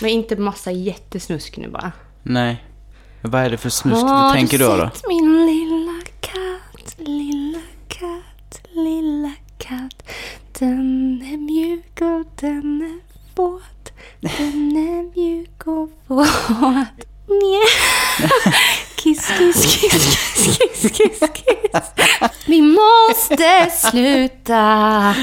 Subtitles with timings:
[0.00, 1.92] Men inte massa jättesnusk nu bara.
[2.22, 2.64] Nej.
[3.22, 4.76] Vad är det för snusk Har du tänker då?
[4.76, 4.90] då?
[4.94, 10.02] sett min lilla katt, lilla katt, lilla katt.
[10.58, 13.00] Den är mjuk och den är
[13.36, 13.92] våt.
[14.20, 16.28] Den är mjuk och våt.
[19.28, 21.82] Kiss, kiss, kiss, kiss, kiss, kiss, kiss.
[22.46, 25.14] Vi måste sluta.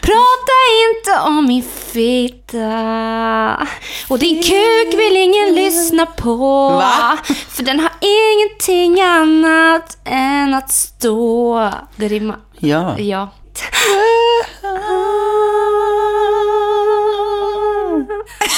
[0.00, 0.56] Prata
[0.88, 3.66] inte om min fitta.
[4.08, 6.36] Och din kuk vill ingen lyssna på.
[6.68, 7.18] Va?
[7.48, 11.70] För den har ingenting annat än att stå.
[11.96, 12.38] Det rimmar.
[12.58, 12.98] Ja.
[12.98, 13.28] Ja.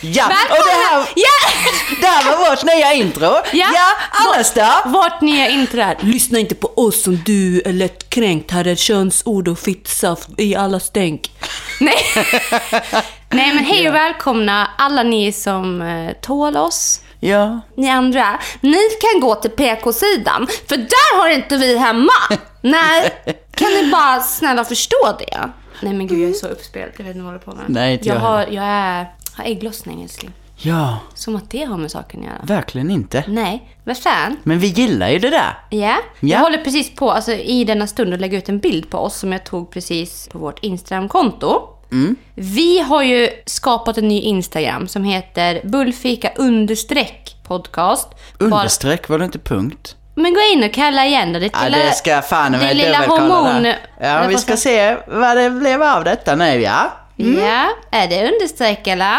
[0.00, 1.50] Ja, och det här, Ja!
[2.00, 3.26] det här var vårt nya intro.
[3.52, 3.66] Ja.
[3.74, 4.90] ja annars då?
[4.90, 8.50] Vårt nya intro är Lyssna inte på oss om du är lätt kränkt.
[8.50, 11.32] Här är könsord och fittsaft i alla stänk.
[11.80, 11.98] Nej.
[13.30, 17.00] Nej men hej och välkomna alla ni som eh, tål oss.
[17.20, 17.60] Ja.
[17.76, 22.12] Ni andra, ni kan gå till PK-sidan, för där har inte vi hemma.
[22.60, 23.10] Nej,
[23.54, 25.50] kan ni bara snälla förstå det?
[25.82, 26.94] Nej men gud, jag är så uppspelt.
[26.96, 27.64] Jag vet inte vad jag håller på med.
[27.68, 28.16] Nej, inte jag.
[28.16, 29.06] jag har, jag är,
[29.38, 30.32] har ägglossning älskling.
[30.60, 32.36] Ja, Som att det har med saken att göra.
[32.42, 33.24] verkligen inte.
[33.28, 34.36] Nej, vad fan?
[34.42, 35.58] Men vi gillar ju det där.
[35.70, 35.78] Ja.
[35.78, 35.96] Ja.
[36.20, 39.16] Jag håller precis på, alltså i denna stund, att lägga ut en bild på oss
[39.16, 41.60] som jag tog precis på vårt Instagram-konto.
[41.92, 42.16] Mm.
[42.34, 48.08] Vi har ju skapat en ny Instagram som heter bullfika understreck podcast.
[48.38, 49.96] Understreck, var det inte punkt?
[50.14, 51.38] Men gå in och kalla igen då.
[51.38, 53.72] Ditt Ja, lilla, det ska fan det lilla hormon...
[54.00, 56.92] Ja, vi ska se vad det blev av detta nu, ja.
[57.20, 59.18] Ja, är det understreck eller?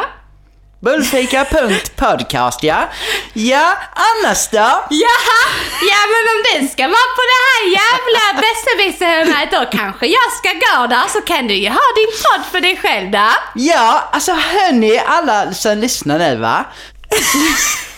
[0.82, 2.90] Bullfika.podcast, ja.
[3.34, 4.58] Ja, annars då?
[4.90, 5.42] Jaha!
[5.90, 10.50] Ja men om du ska vara på det här jävla besserwisser-humöret då kanske jag ska
[10.50, 13.30] gå där så kan du ju ha din podd för dig själv då.
[13.56, 16.66] Ja, alltså hörni, alla som lyssnar nu va?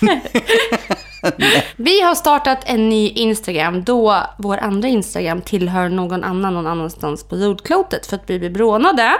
[1.75, 7.23] Vi har startat en ny Instagram då vår andra Instagram tillhör någon annan någon annanstans
[7.23, 9.11] på jordklotet för att vi blir brånade.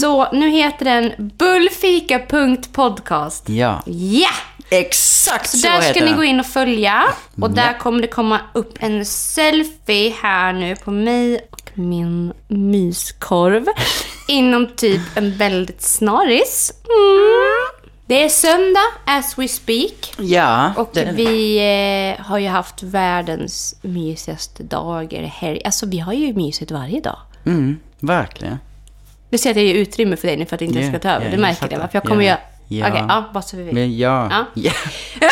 [0.00, 3.48] Så nu heter den bullfika.podcast.
[3.48, 4.28] Ja, Ja!
[4.70, 7.04] exakt så, Så där ska ni gå in och följa.
[7.40, 13.64] Och där kommer det komma upp en selfie här nu på mig och min myskorv.
[14.28, 16.72] Inom typ en väldigt snaris.
[16.84, 17.61] Mm.
[18.06, 20.14] Det är söndag as we speak.
[20.18, 21.56] Ja, Och det, vi
[22.18, 25.60] eh, har ju haft världens mysigaste dagar, helg.
[25.64, 27.16] Alltså vi har ju mysigt varje dag.
[27.46, 28.58] mm, verkligen.
[29.30, 31.08] Du ser att jag ger utrymme för dig nu för att inte Ja, ska ta
[31.08, 31.24] över.
[31.24, 31.76] ja, du jag märker fattar.
[31.76, 31.88] det va?
[31.88, 32.36] För jag kommer Ja,
[32.68, 32.88] göra...
[32.88, 32.88] ja.
[32.88, 33.72] Okej, ja, bara så vi vet.
[33.74, 34.44] Men ja, Ja.
[34.54, 34.72] ja.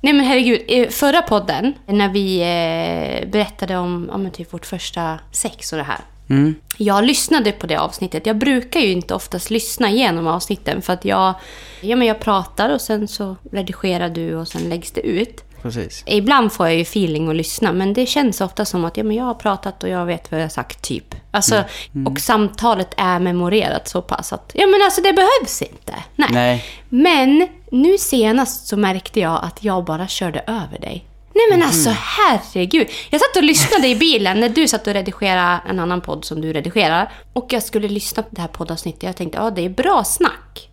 [0.00, 4.66] Nej men herregud, i förra podden när vi eh, berättade om ja, men typ vårt
[4.66, 6.00] första sex och det här.
[6.30, 6.54] Mm.
[6.76, 8.26] Jag lyssnade på det avsnittet.
[8.26, 11.34] Jag brukar ju inte oftast lyssna igenom avsnitten för att jag,
[11.80, 15.44] ja, men jag pratar och sen så redigerar du och sen läggs det ut.
[15.62, 16.02] precis.
[16.06, 19.16] Ibland får jag ju feeling att lyssna, men det känns ofta som att ja, men
[19.16, 21.14] jag har pratat och jag vet vad jag har sagt, typ.
[21.30, 21.64] Alltså,
[22.06, 25.94] Och samtalet är memorerat så pass att ja, men alltså, det behövs inte.
[26.16, 26.28] Nej.
[26.32, 26.64] Nej.
[26.88, 31.06] Men nu senast så märkte jag att jag bara körde över dig.
[31.50, 32.86] Nej men alltså herregud.
[33.10, 36.40] Jag satt och lyssnade i bilen när du satt och redigerade en annan podd som
[36.40, 37.12] du redigerar.
[37.32, 39.02] Och jag skulle lyssna på det här poddavsnittet.
[39.02, 40.68] Jag tänkte, ja det är bra snack.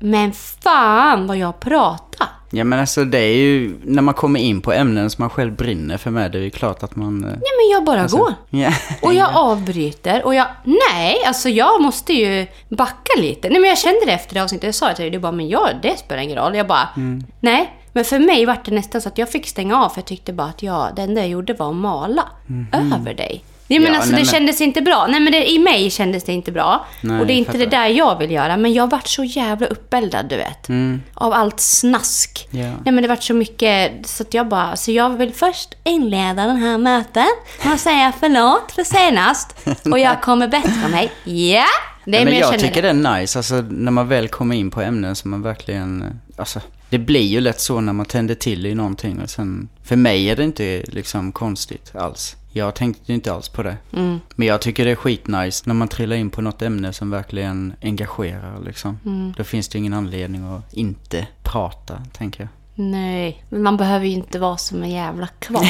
[0.00, 2.26] Men fan vad jag pratar.
[2.52, 5.56] Ja men alltså det är ju, när man kommer in på ämnen som man själv
[5.56, 7.24] brinner för med, det är ju klart att man...
[7.24, 8.34] eh, Nej men jag bara går.
[8.50, 8.72] Ja.
[9.02, 13.48] Och jag avbryter och jag, nej, alltså jag måste ju backa lite.
[13.48, 15.32] Nej men jag kände det efter det avsnittet, jag sa det till dig, du bara,
[15.32, 16.56] men jag, det spelar ingen roll.
[16.56, 16.88] Jag bara,
[17.40, 17.76] nej.
[17.92, 20.32] Men för mig var det nästan så att jag fick stänga av för jag tyckte
[20.32, 22.24] bara att jag, det enda jag gjorde var att mala
[22.72, 23.44] över dig.
[23.66, 25.06] Nej men Ja, alltså nej, det men- kändes inte bra.
[25.10, 26.86] Nej men det, i mig kändes det inte bra.
[27.00, 28.56] Nej, och det är jag inte det där jag vill göra.
[28.56, 30.68] Men jag vart så jävla uppeldad du vet.
[31.14, 32.48] Av allt snask.
[32.50, 32.60] Ja.
[32.60, 36.46] Nej men det vart så mycket så att jag bara, så jag vill först inleda
[36.46, 37.26] den här mötet
[37.64, 39.56] att säga förlåt för senast.
[39.92, 41.12] Och jag kommer bättra mig.
[41.24, 41.64] Ja!
[42.04, 44.56] Det är men men jag, känner tycker det är nice, alltså när man väl kommer
[44.56, 46.08] in på ämnen som man verkligen, eh,
[46.40, 46.60] alltså
[46.90, 50.30] det blir ju lätt så när man tänder till i någonting och sen, för mig
[50.30, 52.36] är det inte liksom konstigt alls.
[52.52, 53.76] Jag tänkte inte alls på det.
[53.92, 54.20] Mm.
[54.34, 57.72] Men jag tycker det är skitnice när man trillar in på något ämne som verkligen
[57.82, 58.98] engagerar liksom.
[59.06, 59.34] Mm.
[59.36, 62.48] Då finns det ingen anledning att inte prata, tänker jag.
[62.82, 65.66] Nej, men man behöver ju inte vara som en jävla kvarn.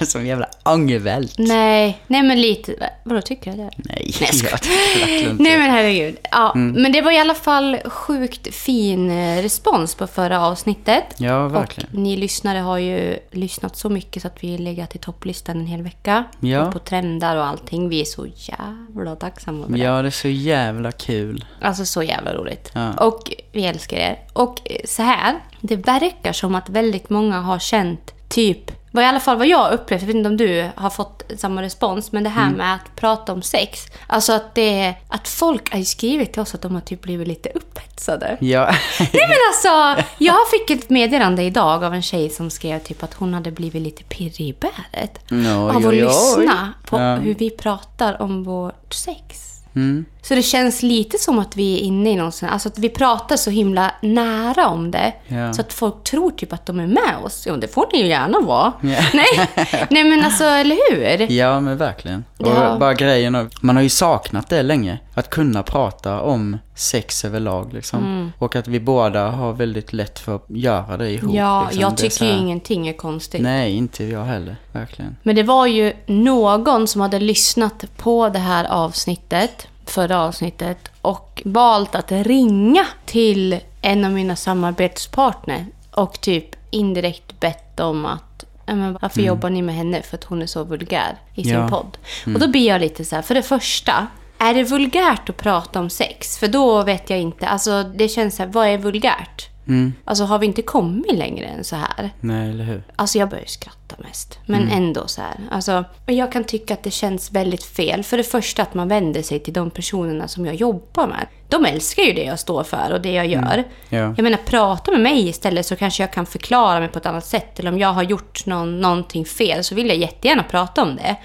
[0.06, 1.34] Som en jävla ångervält.
[1.38, 3.70] Nej, nej men lite, vadå tycker jag det?
[3.76, 4.52] Nej, Nej, jag skojar.
[4.52, 4.60] jag
[5.08, 5.36] tycker.
[5.42, 6.16] Nej men herregud.
[6.30, 6.82] Ja, Mm.
[6.82, 11.04] Men det var i alla fall sjukt fin eh, respons på förra avsnittet.
[11.16, 11.90] Ja, verkligen.
[11.90, 15.66] Och ni lyssnare har ju lyssnat så mycket så att vi legat i topplistan en
[15.66, 16.24] hel vecka.
[16.40, 16.72] Ja.
[16.72, 17.88] På trendar och allting.
[17.88, 19.84] Vi är så jävla tacksamma över det.
[19.84, 21.44] Ja, det är så jävla kul.
[21.62, 22.70] Alltså så jävla roligt.
[22.74, 22.92] Ja.
[23.06, 24.18] Och vi älskar er.
[24.32, 29.06] Och eh, så här, det verkar som att väldigt många har känt typ, vad i
[29.06, 32.22] alla fall vad jag upplevt, jag vet inte om du har fått samma respons, men
[32.24, 33.86] det här med att prata om sex.
[34.06, 37.28] Alltså att det att folk har ju skrivit till oss att de har typ blivit
[37.28, 38.36] lite upphetsade.
[38.40, 38.64] Ja.
[38.98, 43.14] Nej men alltså, jag fick ett meddelande idag av en tjej som skrev typ att
[43.14, 45.18] hon hade blivit lite pirrig i bäret.
[45.30, 45.96] Oj, av att oj.
[46.00, 47.14] lyssna på Ja.
[47.16, 49.46] hur vi pratar om vårt sex.
[49.74, 50.04] Mm.
[50.22, 52.88] Så det känns lite som att vi är inne i någon sån alltså att vi
[52.88, 55.12] pratar så himla nära om det.
[55.28, 55.52] Ja.
[55.52, 57.46] Så att folk tror typ att de är med oss.
[57.46, 58.72] Ja, det får ni ju gärna vara.
[58.80, 58.88] Ja.
[59.14, 59.48] Nej.
[59.90, 60.76] Nej men alltså, eller
[61.18, 61.32] hur?
[61.32, 62.24] Ja, men verkligen.
[62.38, 62.76] Och Ja.
[62.80, 64.98] bara grejen av, man har ju saknat det länge.
[65.14, 67.98] Att kunna prata om sex överlag liksom.
[67.98, 68.32] Mm.
[68.38, 71.34] Och att vi båda har väldigt lätt för att göra det ihop.
[71.34, 71.80] Ja, liksom.
[71.80, 73.40] jag tycker ju här- ingenting är konstigt.
[73.42, 74.56] Nej, inte jag heller.
[74.72, 75.16] Verkligen.
[75.22, 81.42] Men det var ju någon som hade lyssnat på det här avsnittet, förra avsnittet, och
[81.44, 88.74] valt att ringa till en av mina samarbetspartner och typ indirekt bett om att "Ja,
[88.74, 91.68] men varför jobbar ni med henne för att hon är så vulgär i sin Ja.
[91.68, 91.98] podd?
[92.34, 94.06] Och då blir jag lite så här, för det första,
[94.38, 96.38] är det vulgärt att prata om sex?
[96.38, 99.48] För då vet jag inte, alltså det känns så här, vad är vulgärt?
[99.68, 99.92] Mm.
[100.04, 102.10] Alltså har vi inte kommit längre än så här?
[102.20, 102.82] Nej, eller hur?
[102.96, 104.38] Alltså jag börjar skratta mest.
[104.46, 105.40] Men ändå så här.
[105.50, 108.02] Alltså, jag kan tycka att det känns väldigt fel.
[108.02, 111.26] För det första att man vänder sig till de personerna som jag jobbar med.
[111.50, 113.64] De älskar ju det jag står för och det jag gör.
[113.88, 113.98] Ja.
[113.98, 117.26] Jag menar, prata med mig istället så kanske jag kan förklara mig på ett annat
[117.26, 117.58] sätt.
[117.58, 121.16] Eller om jag har gjort någon, någonting fel så vill jag jättegärna prata om det.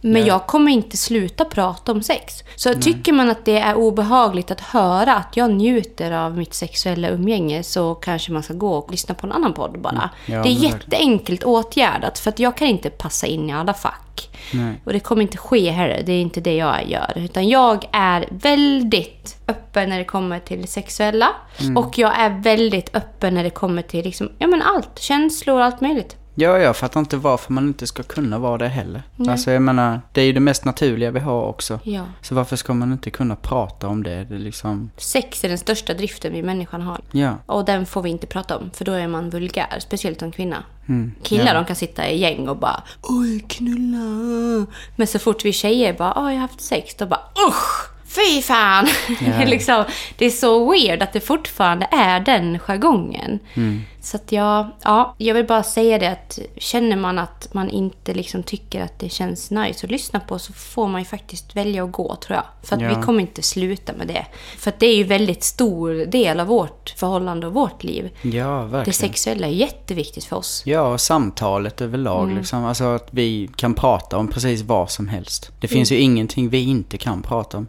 [0.00, 2.42] Men jag kommer inte sluta prata om sex.
[2.56, 7.08] Så tycker man att det är obehagligt att höra att jag njuter av mitt sexuella
[7.08, 10.10] umgänge så kanske man ska gå och lyssna på en annan podd bara.
[10.26, 14.30] Ja, det är jätteenkelt åtgärdat för att jag kan inte passa in i alla fack.
[14.52, 14.80] Nej.
[14.84, 16.02] Och det kommer inte ske heller.
[16.06, 17.12] Det är inte det jag gör.
[17.16, 21.28] Utan jag är väldigt öppen när det kommer till det sexuella.
[21.60, 21.76] Mm.
[21.76, 24.98] Och jag är väldigt öppen när det kommer till liksom, ja, men allt.
[24.98, 26.16] Känslor och allt möjligt.
[26.36, 29.02] Ja, jag fattar inte varför man inte ska kunna vara det heller.
[29.28, 31.80] Alltså jag menar, det är ju det mest naturliga vi har också.
[31.82, 32.04] Ja.
[32.22, 34.24] Så varför ska man inte kunna prata om det?
[34.24, 37.00] Det är liksom, Sex är den största driften vi människan har.
[37.12, 37.38] ja.
[37.46, 39.78] Och den får vi inte prata om, för då är man vulgär.
[39.78, 40.64] Speciellt som kvinna.
[40.88, 41.12] Mm.
[41.22, 41.54] Killar ja.
[41.54, 44.66] de kan sitta i gäng och bara Oj, knulla.
[44.96, 46.94] Men så fort vi tjejer bara Åh, jag har haft sex.
[46.94, 47.93] Då bara Usch!
[48.14, 48.86] Fy fan!
[49.26, 49.44] Ja.
[49.46, 49.84] liksom,
[50.18, 53.38] det är så weird att det fortfarande är den jargongen.
[53.54, 53.80] Mm.
[54.00, 58.14] Så att jag, ja, jag vill bara säga det att känner man att man inte
[58.14, 61.84] liksom tycker att det känns nice att lyssna på så får man ju faktiskt välja
[61.84, 62.44] att gå tror jag.
[62.68, 62.88] För att Ja.
[62.98, 64.26] vi kommer inte sluta med det.
[64.58, 68.10] För att det är ju väldigt stor del av vårt förhållande och vårt liv.
[68.22, 68.84] Ja, verkligen.
[68.84, 70.62] Det sexuella är jätteviktigt för oss.
[70.66, 72.36] Ja, och samtalet överlag Mm.
[72.38, 72.64] liksom.
[72.64, 75.50] Alltså att vi kan prata om precis vad som helst.
[75.60, 75.78] Det Mm.
[75.78, 77.66] finns ju ingenting vi inte kan prata om.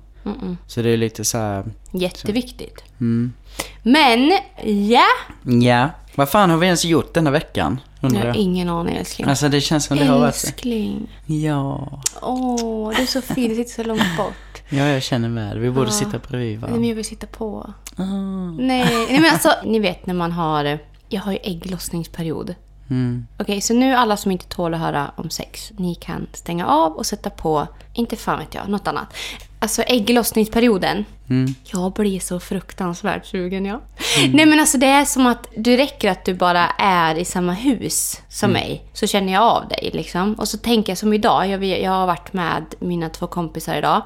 [0.68, 1.66] Så det är lite så här...
[1.92, 2.83] Jätteviktigt.
[3.00, 3.33] Mm.
[3.83, 4.31] Men,
[4.89, 5.06] ja.
[5.62, 5.89] Ja.
[6.16, 7.80] Vad fan har vi ens gjort denna veckan?
[8.00, 8.36] Jag har jag.
[8.36, 9.27] ingen aning älskling.
[9.27, 10.33] Alltså det känns som det har varit...
[10.33, 11.19] Älskling.
[11.25, 12.01] Ja.
[12.22, 13.50] Åh, du är så fin.
[13.50, 14.62] Du sitter så långt bort.
[14.69, 15.60] Ja, jag känner med det.
[15.60, 15.92] Vi borde Ja.
[15.92, 17.74] sitta bredvid Nej, men jag vill sitta på.
[17.95, 18.04] Ah.
[18.60, 20.80] Nej, nej men alltså, ni vet när man har...
[21.10, 22.56] Jag har ju ägglossningsperiod.
[22.89, 23.27] Mm.
[23.39, 26.92] Okej, så nu alla som inte tål att höra om sex, ni kan stänga av
[26.94, 29.07] och sätta på, inte fan vet jag, något annat.
[29.65, 31.06] Alltså ägglossningsperioden.
[31.29, 31.56] Mm.
[31.63, 33.81] Jag blir så fruktansvärt sugen, ja.
[34.33, 37.53] Nej men alltså det är som att det räcker att du bara är i samma
[37.53, 40.34] hus som mig, så känner jag av dig liksom.
[40.34, 44.01] Och så tänker jag som idag, jag, jag har varit med mina två kompisar idag.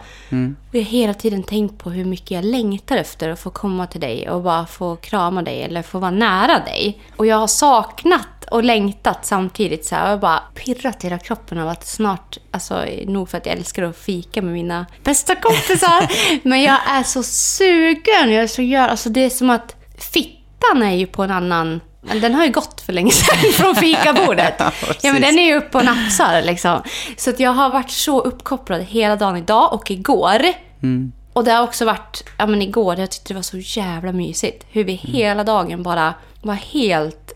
[0.69, 3.87] Och jag har hela tiden tänkt på hur mycket jag längtar efter att få komma
[3.87, 7.01] till dig och bara få krama dig eller få vara nära dig.
[7.15, 10.13] Och jag har saknat och längtat samtidigt så här.
[10.13, 13.83] Och bara pirrat i hela kroppen av att snart, alltså nog för att jag älskar
[13.83, 16.11] att fika med mina bästa kompisar.
[16.47, 18.31] men jag är så sugen.
[18.31, 21.81] Jag är så gör, alltså det är som att fittan är ju på en annan
[22.01, 24.55] men den har ju gått för länge sedan från fikabordet.
[24.59, 26.81] Ja, ja, men den är ju uppe och nafsar liksom.
[27.17, 30.41] Så att jag har varit så uppkopplad hela dagen idag och igår.
[30.83, 31.11] Mm.
[31.33, 34.65] Och det har också varit, ja men igår, jag tyckte det var så jävla mysigt.
[34.69, 35.13] Hur vi Mm.
[35.13, 37.33] hela dagen bara var helt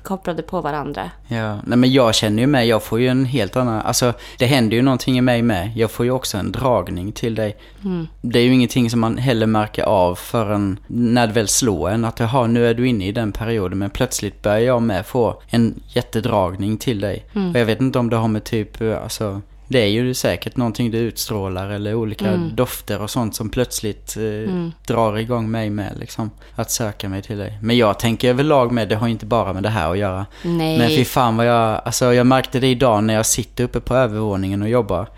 [0.00, 1.10] uppkopplade på varandra.
[1.28, 4.46] Ja, nej men jag känner ju med, jag får ju en helt annan, alltså det
[4.46, 5.76] händer ju någonting i mig med.
[5.76, 7.56] Jag får ju också en dragning till dig.
[8.20, 12.04] Det är ju ingenting som man heller märker av förrän när det väl slår en
[12.04, 13.78] att jaha, nu är du inne i den perioden.
[13.78, 17.26] Men plötsligt börjar jag med få en jättedragning till dig.
[17.32, 19.40] Och jag vet inte om det har med typ, eh, alltså
[19.70, 24.68] det är ju säkert någonting du utstrålar eller olika dofter och sånt som plötsligt eh,
[24.86, 26.30] drar igång mig med liksom.
[26.54, 27.58] Att söka mig till dig.
[27.62, 30.26] Men jag tänker överlag med, det har inte bara med det här att göra.
[30.42, 30.78] Nej.
[30.78, 33.94] Men fy fan vad jag, alltså jag märkte det idag när jag sitter uppe på
[33.94, 35.08] övervåningen och jobbar.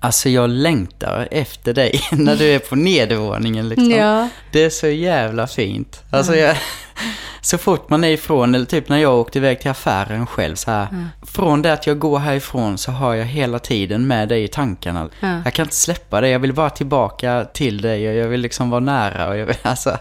[0.00, 3.90] Alltså jag längtar efter dig när du är på nedervåningen liksom.
[3.90, 4.28] Ja.
[4.52, 6.02] Det är så jävla fint.
[6.10, 6.56] Alltså jag,
[7.40, 10.70] så fort man är ifrån, eller typ när jag åkte iväg till affären själv så
[10.70, 11.08] här.
[11.22, 15.08] Från det att jag går härifrån så har jag hela tiden med dig i tankarna.
[15.20, 15.40] Ja.
[15.44, 18.70] Jag kan inte släppa det, jag vill bara tillbaka till dig och jag vill liksom
[18.70, 19.98] vara nära och jag vill, alltså.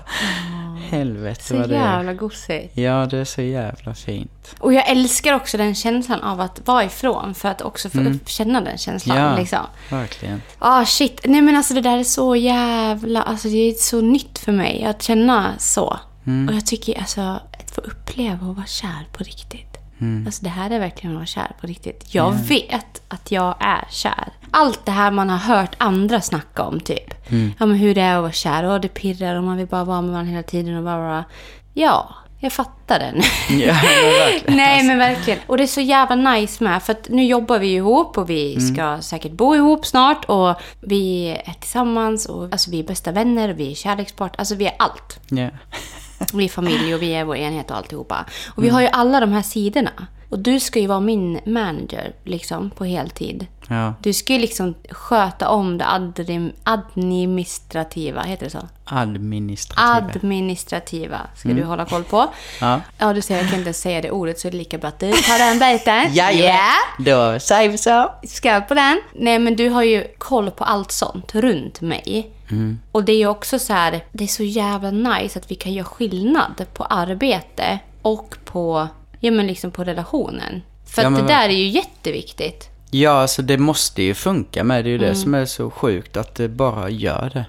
[0.89, 1.94] Helvete Så vad det är.
[1.96, 2.77] jävla gosigt.
[2.77, 4.56] Ja, det är så jävla fint.
[4.60, 8.29] Och jag älskar också den känslan av att vara ifrån för att också få upp,
[8.29, 9.17] känna den känslan.
[9.17, 9.38] Ja.
[9.38, 9.60] Liksom.
[9.89, 10.41] Verkligen.
[10.60, 14.39] Ah shit, nej men alltså det där är så jävla, alltså det är så nytt
[14.39, 16.00] för mig att känna så.
[16.50, 19.76] Och jag tycker alltså att få uppleva och vara kär på riktigt.
[20.25, 22.06] Alltså det här är verkligen att vara kär på riktigt.
[22.16, 24.27] Jag vet att jag är kär.
[24.51, 27.13] Allt det här man har hört andra snacka om typ.
[27.60, 29.84] Ja men hur det är att vara kär och det pirrar och man vill bara
[29.84, 31.25] vara med varandra hela tiden och bara,
[31.74, 33.22] Ja, jag fattar den.
[33.60, 33.75] Ja,
[34.46, 34.56] men.
[34.58, 35.39] Nej men verkligen.
[35.48, 36.84] Och det är så jävla nice med.
[36.84, 40.25] För att nu jobbar vi ihop och vi ska säkert bo ihop snart.
[40.25, 44.36] Och vi är tillsammans och alltså, vi är bästa vänner och vi är kärlekspart.
[44.38, 45.20] Alltså vi är allt.
[45.30, 45.50] Ja.
[46.33, 48.25] Vi är familj och vi är vår enhet och alltihopa.
[48.55, 50.07] Och vi har ju alla de här sidorna.
[50.29, 53.45] Och du ska ju vara min manager liksom på heltid.
[53.69, 53.93] Ja.
[54.01, 55.86] Du ska ju liksom sköta om det
[56.63, 58.67] administrativa, heter det så?
[58.86, 59.95] Administrativa.
[59.95, 62.27] Administrativa ska du hålla koll på.
[62.62, 62.81] Ja.
[62.97, 65.00] Ja, du ser, jag kan inte säga det ordet så är det lika bra att
[65.00, 66.13] du tar den biten.
[66.13, 66.59] Jajamän.
[67.00, 68.12] Då säger vi så.
[68.24, 69.01] Ska på den.
[69.13, 72.31] Nej, men du har ju koll på allt sånt runt mig.
[72.91, 75.74] Och det är ju också så här, det är så jävla nice att vi kan
[75.74, 78.88] göra skillnad på arbete och på,
[79.19, 80.62] ja men liksom på relationen.
[80.86, 82.69] För Ja, att det men där är ju jätteviktigt.
[82.91, 84.86] Ja, alltså det måste ju funka med.
[84.86, 87.46] Det är ju det som är så sjukt att det bara gör det.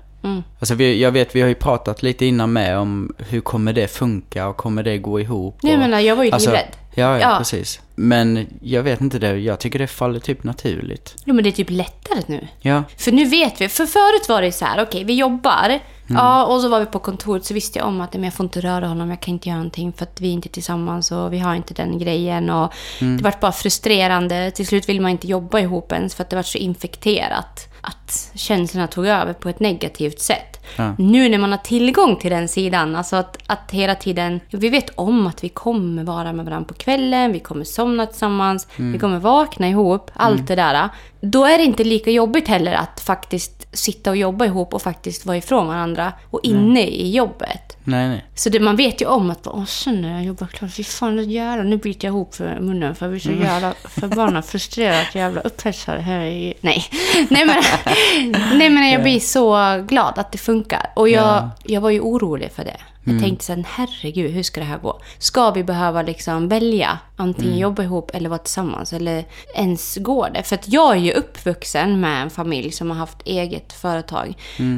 [0.58, 3.88] Alltså vi, jag vet, vi har ju pratat lite innan med om hur kommer det
[3.88, 5.58] funka och kommer det gå ihop.
[5.62, 6.76] Och, men jag var ju alltså, livrädd.
[6.94, 7.80] Ja, ja, precis.
[7.94, 11.14] Men jag vet inte det, jag tycker det faller typ naturligt.
[11.24, 12.48] Jo, men det är typ lättare nu.
[12.60, 13.68] Ja, För nu vet vi.
[13.68, 15.78] För förut var det så här, okej, vi jobbar.
[16.16, 18.44] Ja, och så var vi på kontoret så visste jag om att men jag får
[18.44, 21.32] inte röra honom, jag kan inte göra någonting för att vi är inte tillsammans och
[21.32, 22.50] vi har inte den grejen.
[22.50, 24.50] Och Det var bara frustrerande.
[24.50, 27.68] Till slut vill man inte jobba ihop ens för att det var så infekterat.
[27.80, 30.57] Att känslorna tog över på ett negativt sätt.
[30.76, 30.94] Ja.
[30.98, 34.40] Nu när man har tillgång till den sidan, alltså att, att hela tiden...
[34.50, 38.66] Vi vet om att vi kommer vara med varandra på kvällen, vi kommer somna tillsammans,
[38.76, 40.88] vi kommer vakna ihop, allt det där.
[41.20, 45.26] Då är det inte lika jobbigt heller att faktiskt sitta och jobba ihop och faktiskt
[45.26, 47.77] vara ifrån varandra och inne i jobbet.
[47.88, 48.24] Nej, nej.
[48.34, 51.16] Så det, man vet ju om att åh, sen när jag jobbar klart, fy fan
[51.16, 55.06] det jävla, nu biter jag ihop för munnen för jag blir så jävla förbannad, frustrerad,
[55.14, 56.54] jävla upphetsad här i...
[56.60, 56.84] Nej.
[57.30, 57.62] Nej men,
[58.58, 59.56] nej men jag blir så
[59.88, 60.90] glad att det funkar.
[60.96, 61.50] Och jag, Ja.
[61.64, 62.76] jag var ju orolig för det.
[63.10, 65.00] Jag tänkte sen, herregud, hur ska det här gå?
[65.18, 68.92] Ska vi behöva liksom välja antingen jobba ihop eller vara tillsammans?
[68.92, 69.24] Eller
[69.54, 70.42] ens går det?
[70.42, 74.34] För att jag är ju uppvuxen med en familj som har haft eget företag.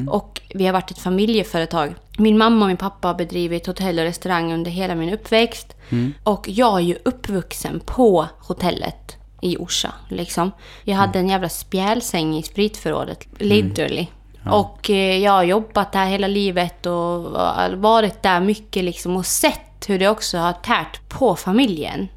[0.08, 1.94] Och vi har varit ett familjeföretag.
[2.18, 5.76] Min mamma och min pappa har bedrivit hotell och restaurang under hela min uppväxt.
[6.24, 9.92] Och jag är ju uppvuxen på hotellet i Orsa.
[10.08, 10.50] Liksom.
[10.84, 14.06] Jag hade en jävla spjälsäng i spritförrådet, literally.
[14.52, 17.32] Och eh, jag har jobbat där hela livet och
[17.76, 22.08] varit där mycket liksom och sett hur det också har tärt på familjen.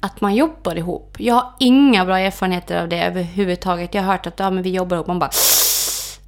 [0.00, 1.16] Att man jobbar ihop.
[1.18, 3.94] Jag har inga bra erfarenheter av det överhuvudtaget.
[3.94, 5.06] Jag har hört att ja, men vi jobbar ihop.
[5.06, 5.30] Man bara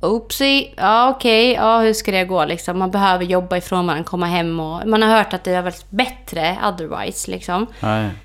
[0.00, 2.78] Oopsie, ja okej, ja hur ska det gå liksom?
[2.78, 4.86] Man behöver jobba ifrån varandra, komma hem och...
[4.86, 7.66] Man har hört att det har varit bättre otherwise liksom.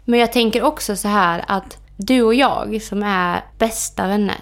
[0.06, 4.38] Men jag tänker också så här att du och jag som är bästa vänner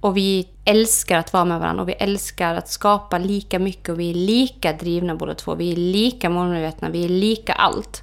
[0.00, 4.00] och vi älskar att vara med varandra och vi älskar att skapa lika mycket och
[4.00, 5.54] vi är lika drivna båda två.
[5.54, 8.02] Vi är lika målmedvetna, vi är lika allt.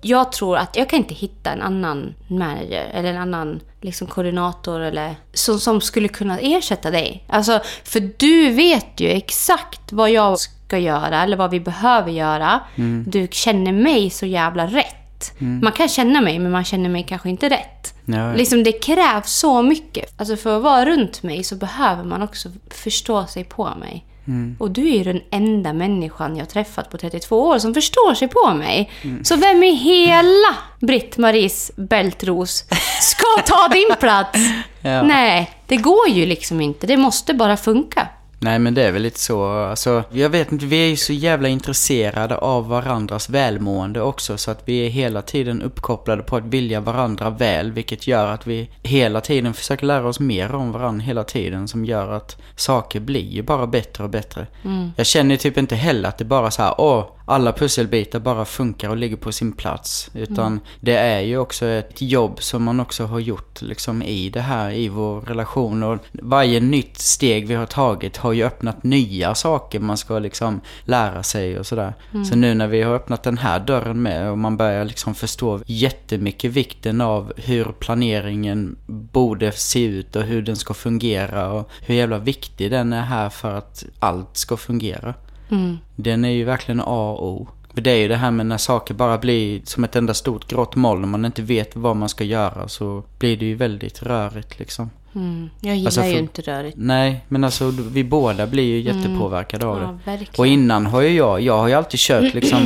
[0.00, 4.80] Jag tror att jag kan inte hitta en annan manager eller en annan liksom, koordinator
[4.80, 7.24] eller, som, som skulle kunna ersätta dig.
[7.28, 12.60] Alltså, för du vet ju exakt vad jag ska göra eller vad vi behöver göra.
[13.06, 14.96] Du känner mig så jävla rätt.
[15.38, 17.94] Man kan känna mig, men man känner mig kanske inte rätt.
[18.04, 18.32] Ja.
[18.32, 20.20] Liksom det krävs så mycket.
[20.20, 24.04] Alltså för att vara runt mig så behöver man också förstå sig på mig.
[24.58, 28.28] Och du är ju den enda människan jag träffat på 32 år som förstår sig
[28.28, 28.90] på mig.
[29.22, 32.64] Så vem i hela Britt-Maries bältros
[33.00, 34.38] ska ta din plats?
[34.82, 35.02] Ja.
[35.02, 36.86] Nej, det går ju liksom inte.
[36.86, 38.08] Det måste bara funka.
[38.42, 41.12] Nej men det är väl lite så, alltså jag vet inte, vi är ju så
[41.12, 46.44] jävla intresserade av varandras välmående också så att vi är hela tiden uppkopplade på att
[46.44, 51.04] vilja varandra väl vilket gör att vi hela tiden försöker lära oss mer om varandra
[51.04, 54.46] hela tiden som gör att saker blir ju bara bättre och bättre.
[54.96, 58.88] Jag känner typ inte heller att det bara så här, åh, alla pusselbitar bara funkar
[58.88, 60.10] och ligger på sin plats.
[60.14, 64.40] Utan det är ju också ett jobb som man också har gjort liksom i det
[64.40, 65.82] här, i vår relation.
[65.82, 70.60] Och varje nytt steg vi har tagit har ju öppnat nya saker man ska liksom
[70.84, 71.94] lära sig och sådär.
[72.30, 75.60] Så nu när vi har öppnat den här dörren med och man börjar liksom förstå
[75.66, 81.94] jättemycket vikten av hur planeringen borde se ut och hur den ska fungera och hur
[81.94, 85.14] jävla viktig den är här för att allt ska fungera.
[85.96, 87.48] Den är ju verkligen A och O.
[87.74, 90.48] För det är ju det här med när saker bara blir som ett enda stort
[90.48, 94.02] grått moln och man inte vet vad man ska göra så blir det ju väldigt
[94.02, 94.90] rörigt liksom.
[95.14, 95.50] Mm.
[95.60, 96.76] Jag gillar Alltså, ju för- inte rörigt.
[96.80, 100.10] Nej, men alltså vi båda blir ju jättepåverkade av det.
[100.12, 100.18] Ja.
[100.38, 102.58] Och innan har ju jag, jag har ju alltid kört liksom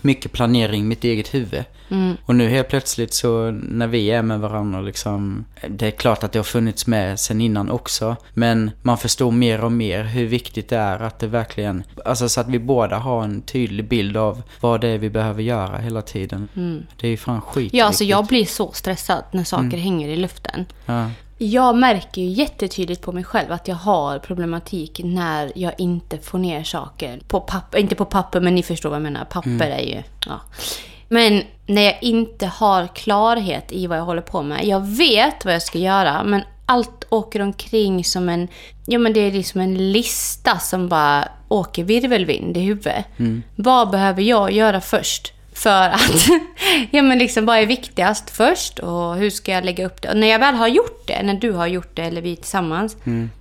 [0.00, 1.64] mycket planering i mitt eget huvud.
[1.90, 2.16] Mm.
[2.24, 6.32] Och nu helt plötsligt så när vi är med varandra liksom, det är klart att
[6.32, 8.16] det har funnits med sen innan också.
[8.34, 12.40] Men man förstår mer och mer hur viktigt det är att det verkligen, alltså så
[12.40, 16.02] att vi båda har en tydlig bild av vad det är vi behöver göra hela
[16.02, 16.48] tiden.
[17.00, 17.72] Det är ju fan skit.
[17.72, 17.78] Mm.
[17.78, 19.80] Ja, alltså jag blir så stressad när saker Mm.
[19.80, 20.66] hänger i luften.
[20.86, 21.10] Ja.
[21.38, 26.38] Jag märker ju jättetydligt på mig själv att jag har problematik när jag inte får
[26.38, 27.78] ner saker på papper.
[27.78, 29.24] Inte på papper, men ni förstår vad jag menar.
[29.24, 30.02] Papper är ju...
[30.26, 30.40] Ja.
[31.08, 34.64] Men när jag inte har klarhet i vad jag håller på med.
[34.64, 38.48] Jag vet vad jag ska göra, men allt åker omkring som en...
[38.86, 43.04] Ja, men det är liksom en lista som bara åker virvelvind i huvudet.
[43.56, 45.32] Vad behöver jag göra först?
[45.56, 46.28] För att,
[46.90, 50.08] ja men liksom vad är viktigast först och hur ska jag lägga upp det?
[50.08, 52.96] Och när jag väl har gjort det, när du har gjort det eller vi tillsammans,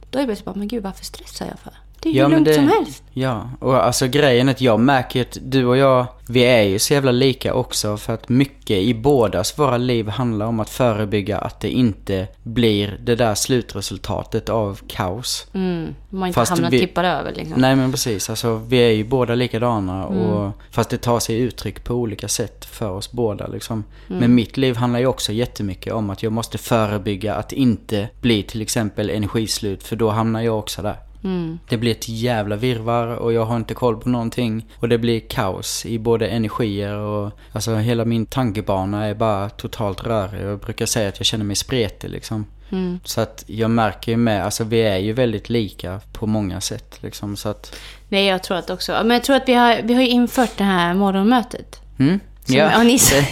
[0.10, 1.74] då är det bara, men gud varför stressar jag för?
[2.06, 3.04] Det är ju hur lugnt som helst.
[3.14, 6.80] Ja, och alltså grejen är att jag märker att du och jag, vi är ju
[6.80, 11.38] så jävla lika också för att mycket i bådas våra liv handlar om att förebygga
[11.38, 15.48] att det inte blir det där slutresultatet av kaos.
[15.54, 17.62] Mm, man inte Fast hamnar vi- tippar över liksom.
[17.62, 20.18] Nej men precis, alltså vi är ju båda likadana Mm.
[20.26, 23.84] och fast det tar sig uttryck på olika sätt för oss båda liksom.
[24.10, 24.20] Mm.
[24.20, 28.44] Men mitt liv handlar ju också jättemycket om att jag måste förebygga att inte bli
[28.44, 30.96] till exempel energislut för då hamnar jag också där.
[31.26, 31.60] Mm.
[31.70, 34.66] Det blir ett jävla virvar och jag har inte koll på någonting.
[34.80, 37.32] Och det blir kaos i både energier och...
[37.52, 40.46] Alltså hela min tankebana är bara totalt rörig.
[40.46, 42.46] Jag brukar säga att jag känner mig spretig liksom.
[42.70, 43.00] Mm.
[43.04, 46.98] Så att jag märker ju med, alltså vi är ju väldigt lika på många sätt
[47.02, 47.38] liksom.
[47.38, 47.76] Så att...
[48.10, 50.64] Nej, jag tror att också, men jag tror att vi har, vi har infört det
[50.64, 51.82] här morgonmötet.
[52.00, 52.20] Mm?
[52.46, 52.84] Som, ja.
[52.84, 53.18] ni, som,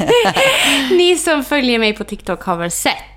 [0.97, 3.12] ni som följer mig på TikTok har väl sett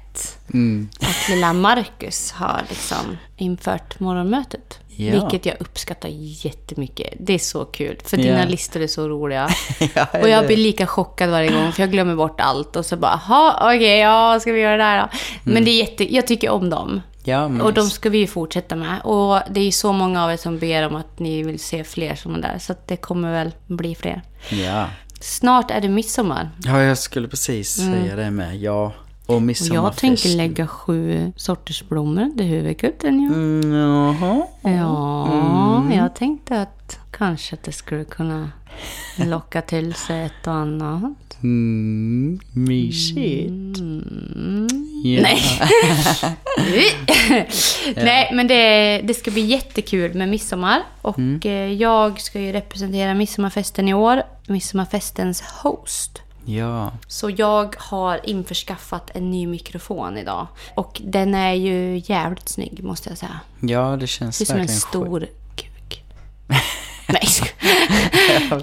[0.54, 0.88] Mm.
[1.00, 4.78] att lilla Marcus har liksom infört morgonmötet.
[4.98, 5.12] Ja.
[5.12, 7.14] Vilket jag uppskattar jättemycket.
[7.20, 7.98] Det är så kul.
[8.04, 8.44] För dina Ja.
[8.44, 9.48] listor är så roliga.
[9.94, 12.76] ja, Och jag blir lika chockad varje gång för jag glömmer bort allt.
[12.76, 15.08] Och så bara, jaha, okej, ja, ska vi göra det där då?
[15.52, 17.00] Men det är jätte, jag tycker om dem.
[17.24, 19.00] Ja, Och de ska vi ju fortsätta med.
[19.02, 21.84] Och det är ju så många av er som ber om att ni vill se
[21.84, 22.58] fler sådana där.
[22.58, 24.22] Så att det kommer väl bli fler.
[24.50, 24.86] Ja.
[25.20, 26.50] Snart är det midsommar.
[26.64, 28.56] Ja, jag skulle precis säga det med.
[28.56, 28.92] Ja.
[29.26, 29.84] Och midsommarfest.
[29.84, 33.20] jag tänker lägga sju sorters blommor under huvudkudden.
[33.22, 34.42] Ja, Mm, jaha.
[34.62, 38.50] ja jag tänkte att kanske att det skulle kunna
[39.16, 41.12] locka till sig ett och annat.
[41.42, 43.78] Mm, mysigt.
[43.78, 44.66] Mm.
[45.04, 45.22] Ja.
[45.22, 45.38] Nej.
[47.96, 50.82] Nej, men det, det ska bli jättekul med midsommar.
[51.02, 51.40] Och Mm.
[51.44, 54.22] eh, jag ska ju representera midsommarfesten i år.
[54.48, 56.22] Midsommarfestens host.
[56.46, 56.92] Ja.
[57.08, 60.46] Så jag har införskaffat en ny mikrofon idag.
[60.74, 63.40] Och den är ju jävligt snygg måste jag säga.
[63.60, 66.04] Ja, det känns Det är som en verkligen stor kuk.
[67.08, 67.28] Nej,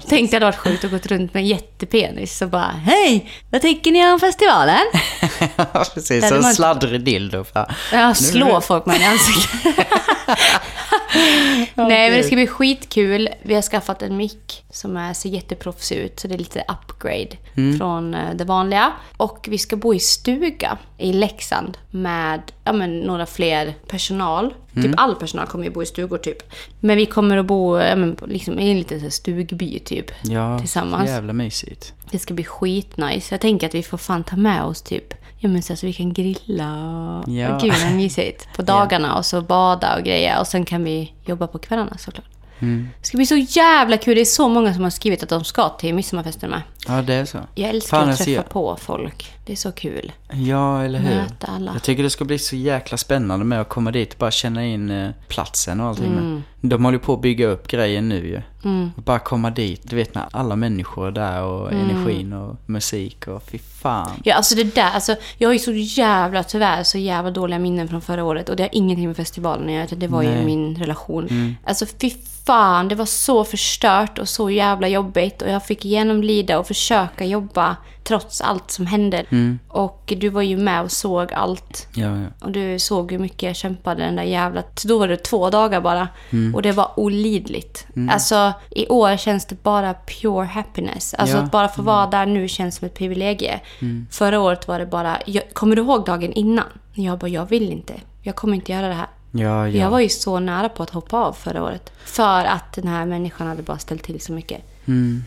[0.08, 3.30] Tänkte jag hade varit sjukt och gått runt med en jättepenis och bara Hej!
[3.50, 4.80] Vad tycker ni om festivalen?
[5.56, 6.30] Ja, precis.
[6.30, 7.44] Man- en sladdrig dildo.
[7.44, 7.74] För...
[7.92, 9.86] Jag slår folk med den i ansiktet.
[11.74, 13.28] Nej, men det ska bli skitkul.
[13.42, 17.36] Vi har skaffat en mick som är, ser jätteproffsig ut, så det är lite upgrade
[17.78, 18.92] från eh, det vanliga.
[19.16, 24.54] Och vi ska bo i stuga i Leksand med ja, men, några fler personal.
[24.74, 26.42] Typ all personal kommer ju bo i stugor typ.
[26.80, 30.10] Men vi kommer att bo ja, men, liksom, i en liten stugby typ.
[30.22, 31.10] Ja, Tillsammans.
[31.10, 31.92] jävla mysigt.
[32.10, 33.34] Det ska bli skitnice.
[33.34, 35.14] Jag tänker att vi får fan ta med oss typ,
[35.44, 37.28] ja men så, så vi kan grilla och...
[37.28, 37.54] Ja.
[37.54, 38.48] och Gud vad mysigt.
[38.56, 40.40] På dagarna och så bada och grejer.
[40.40, 42.33] Och sen kan vi jobba på kvällarna såklart.
[42.64, 42.88] Mm.
[43.00, 44.14] Det ska bli så jävla kul.
[44.14, 46.62] Det är så många som har skrivit att de ska till midsommarfesten med.
[46.88, 47.38] Ja, det är så.
[47.54, 49.32] Jag älskar Fan, att träffa jag- på folk.
[49.46, 50.12] Det är så kul.
[50.32, 51.14] Ja, eller hur?
[51.16, 51.72] Möta alla.
[51.72, 54.64] Jag tycker det ska bli så jäkla spännande med att komma dit och bara känna
[54.64, 56.12] in eh, platsen och allting.
[56.12, 56.42] Mm.
[56.60, 58.42] De håller på att bygga upp grejen nu ju.
[58.64, 58.90] Mm.
[58.96, 63.26] Och Bara komma dit, du vet när alla människor är där och energin och musik
[63.28, 64.10] och fy fan.
[64.24, 67.88] Ja, alltså det där, alltså jag har ju så jävla, tyvärr, så jävla dåliga minnen
[67.88, 68.48] från förra året.
[68.48, 70.44] Och det har ingenting med festivalen att göra, det var ju Nej.
[70.44, 71.56] min relation.
[71.64, 72.10] Alltså fy
[72.46, 75.42] fan, det var så förstört och så jävla jobbigt.
[75.42, 79.24] Och jag fick genomlida och försöka jobba trots allt som hände.
[79.68, 81.88] Och du var ju med och såg allt.
[81.94, 82.26] Ja, ja.
[82.40, 84.62] Och du såg hur mycket jag kämpade den där jävla...
[84.84, 86.08] Då var det två dagar bara.
[86.54, 87.86] Och det var olidligt.
[88.10, 91.14] Alltså, i år känns det bara pure happiness.
[91.14, 91.38] Alltså Ja.
[91.38, 91.44] Mm.
[91.46, 93.60] att bara få vara där nu känns som ett privilegie.
[94.10, 95.18] Förra året var det bara...
[95.26, 96.66] Jag, kommer du ihåg dagen innan?
[96.94, 97.94] Jag bara, jag vill inte.
[98.22, 99.06] Jag kommer inte göra det här.
[99.36, 99.80] Ja, ja.
[99.82, 101.92] Jag var ju så nära på att hoppa av förra året.
[102.04, 104.60] För att den här människan hade bara ställt till så mycket.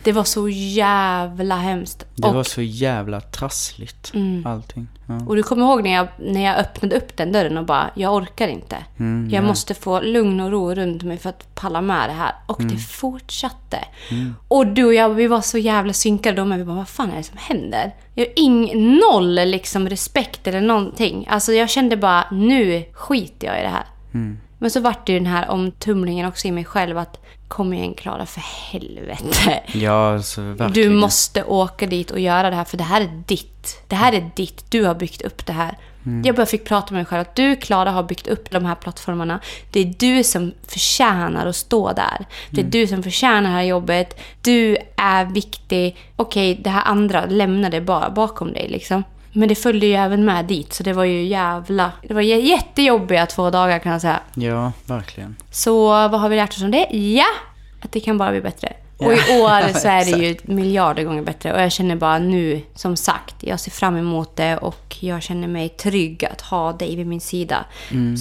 [0.04, 2.02] Det var så jävla hemskt.
[2.02, 2.12] Mm.
[2.16, 4.12] Det och, var så jävla trassligt,
[4.44, 4.88] allting.
[5.06, 5.20] Ja.
[5.26, 8.14] och du kommer ihåg när jag, när jag öppnade upp den dörren och bara, jag
[8.14, 8.76] orkar inte.
[8.98, 12.32] Mm, jag måste få lugn och ro runt mig för att palla med det här.
[12.46, 12.72] Och Mm.
[12.74, 13.78] det fortsatte.
[14.48, 17.10] Och du och jag, vi var så jävla synkade då, men vi bara, vad fan
[17.12, 17.94] är det som händer?
[18.14, 21.26] Jag har ing, noll liksom respekt eller någonting.
[21.30, 23.84] Alltså jag kände bara, nu skiter jag i det här.
[24.14, 24.38] Mm.
[24.58, 27.94] Men så vart det ju den här omtumlingen också i mig själv att, kom igen
[27.94, 29.62] Klara, för helvete.
[29.72, 30.72] Ja, alltså verkligen.
[30.72, 33.82] Du måste åka dit och göra det här för det här är ditt.
[33.88, 34.70] Det här är ditt.
[34.70, 35.76] Du har byggt upp det här.
[36.24, 38.74] Jag bara fick prata med mig själv att du, Klara, har byggt upp de här
[38.74, 39.40] plattformarna.
[39.70, 42.26] Det är du som förtjänar att stå där.
[42.50, 44.20] Det är du som förtjänar det här jobbet.
[44.42, 45.96] Du är viktig.
[46.16, 49.04] Okej, det här andra, lämna det bara bakom dig liksom.
[49.38, 51.92] Men det följde ju även med dit, så det var ju jävla...
[52.02, 54.20] Det var jättejobbiga två dagar kan jag säga.
[54.34, 55.36] Ja, verkligen.
[55.50, 56.86] Så vad har vi lärt oss om det?
[56.96, 57.26] Ja,
[57.80, 58.72] att det kan bara bli bättre.
[58.96, 61.52] Och i år så är det ju miljarder gånger bättre.
[61.52, 65.48] Och jag känner bara nu, som sagt, jag ser fram emot det och jag känner
[65.48, 67.64] mig trygg att ha dig vid min sida.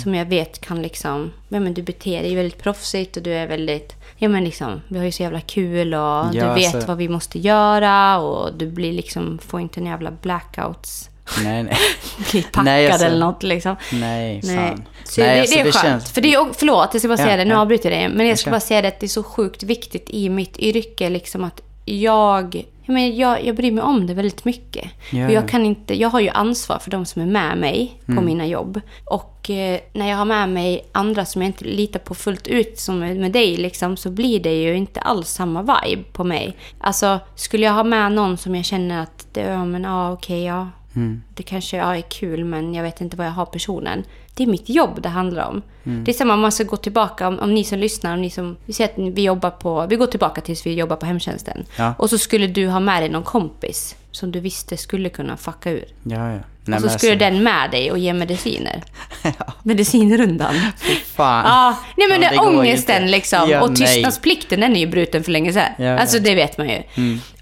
[0.03, 3.47] Som jag vet kan liksom, ja men du beter dig väldigt proffsigt och du är
[3.47, 6.87] väldigt, ja men liksom, vi har ju så jävla kul och Ja, du vet alltså-
[6.87, 11.09] vad vi måste göra och du blir liksom, får inte en jävla blackouts,
[11.43, 11.77] Nej, nej.
[12.31, 13.75] bli packad Nej, alltså- eller något liksom.
[13.91, 14.55] Nej, Nej.
[14.55, 14.83] fan.
[15.03, 15.75] Så nej, det, alltså, det är skönt.
[15.85, 17.45] känns- För det är, förlåt, jag ska bara Ja, säga det.
[17.45, 17.59] Nu ja.
[17.59, 18.09] avbryter jag dig.
[18.17, 21.09] Men jag ska bara säga det att det är så sjukt viktigt i mitt yrke.
[21.09, 24.85] Liksom att jag, jag, menar, jag, jag bryr mig om det väldigt mycket.
[25.11, 25.41] Och jag, ja.
[25.41, 28.25] kan inte, jag har ju ansvar för de som är med mig på Mm.
[28.25, 28.81] mina jobb.
[29.05, 32.79] Och eh, när jag har med mig andra som jag inte litar på fullt ut,
[32.79, 36.55] som med dig, liksom, så blir det ju inte alls samma vibe på mig.
[36.79, 40.43] Alltså, skulle jag ha med någon som jag känner att det, ja men ja, okej,
[40.43, 40.69] ja.
[40.95, 41.21] Mm.
[41.35, 44.03] Det kanske ja, är kul men jag vet inte vad jag har personen.
[44.37, 45.61] Det är mitt jobb det handlar om.
[45.85, 46.03] Mm.
[46.03, 48.29] Det är samma om man ska gå tillbaka, om, om ni som lyssnar, om ni
[48.29, 51.65] som, vi säger att vi jobbar på, vi går tillbaka tills vi jobbar på hemtjänsten.
[51.77, 51.93] Ja.
[51.97, 55.71] Och så skulle du ha med dig någon kompis som du visste skulle kunna fucka
[55.71, 55.85] ur.
[56.03, 56.39] Ja, ja.
[56.65, 58.83] Nej, och så skulle alltså, den med dig och ge mediciner.
[59.63, 60.55] Medicinrundan.
[61.15, 61.45] Fan.
[61.45, 63.11] Ja, nej men Ja, det ångesten inte.
[63.11, 63.49] liksom.
[63.49, 65.71] Ja, och tystnadsplikten den är ju bruten för länge sedan.
[65.77, 65.99] Ja, Mm.
[65.99, 66.23] alltså ja.
[66.23, 66.83] det vet man ju.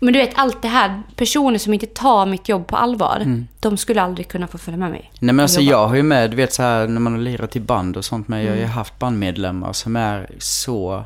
[0.05, 3.47] Men du vet allt det här, personer som inte tar mitt jobb på allvar, Mm.
[3.59, 5.11] de skulle aldrig kunna få följa med mig.
[5.19, 5.71] Nej men alltså jobba.
[5.71, 8.05] jag har ju med, du vet så här när man har lirat i band och
[8.05, 8.71] sånt med, jag har ju Mm.
[8.73, 11.03] haft bandmedlemmar som är så,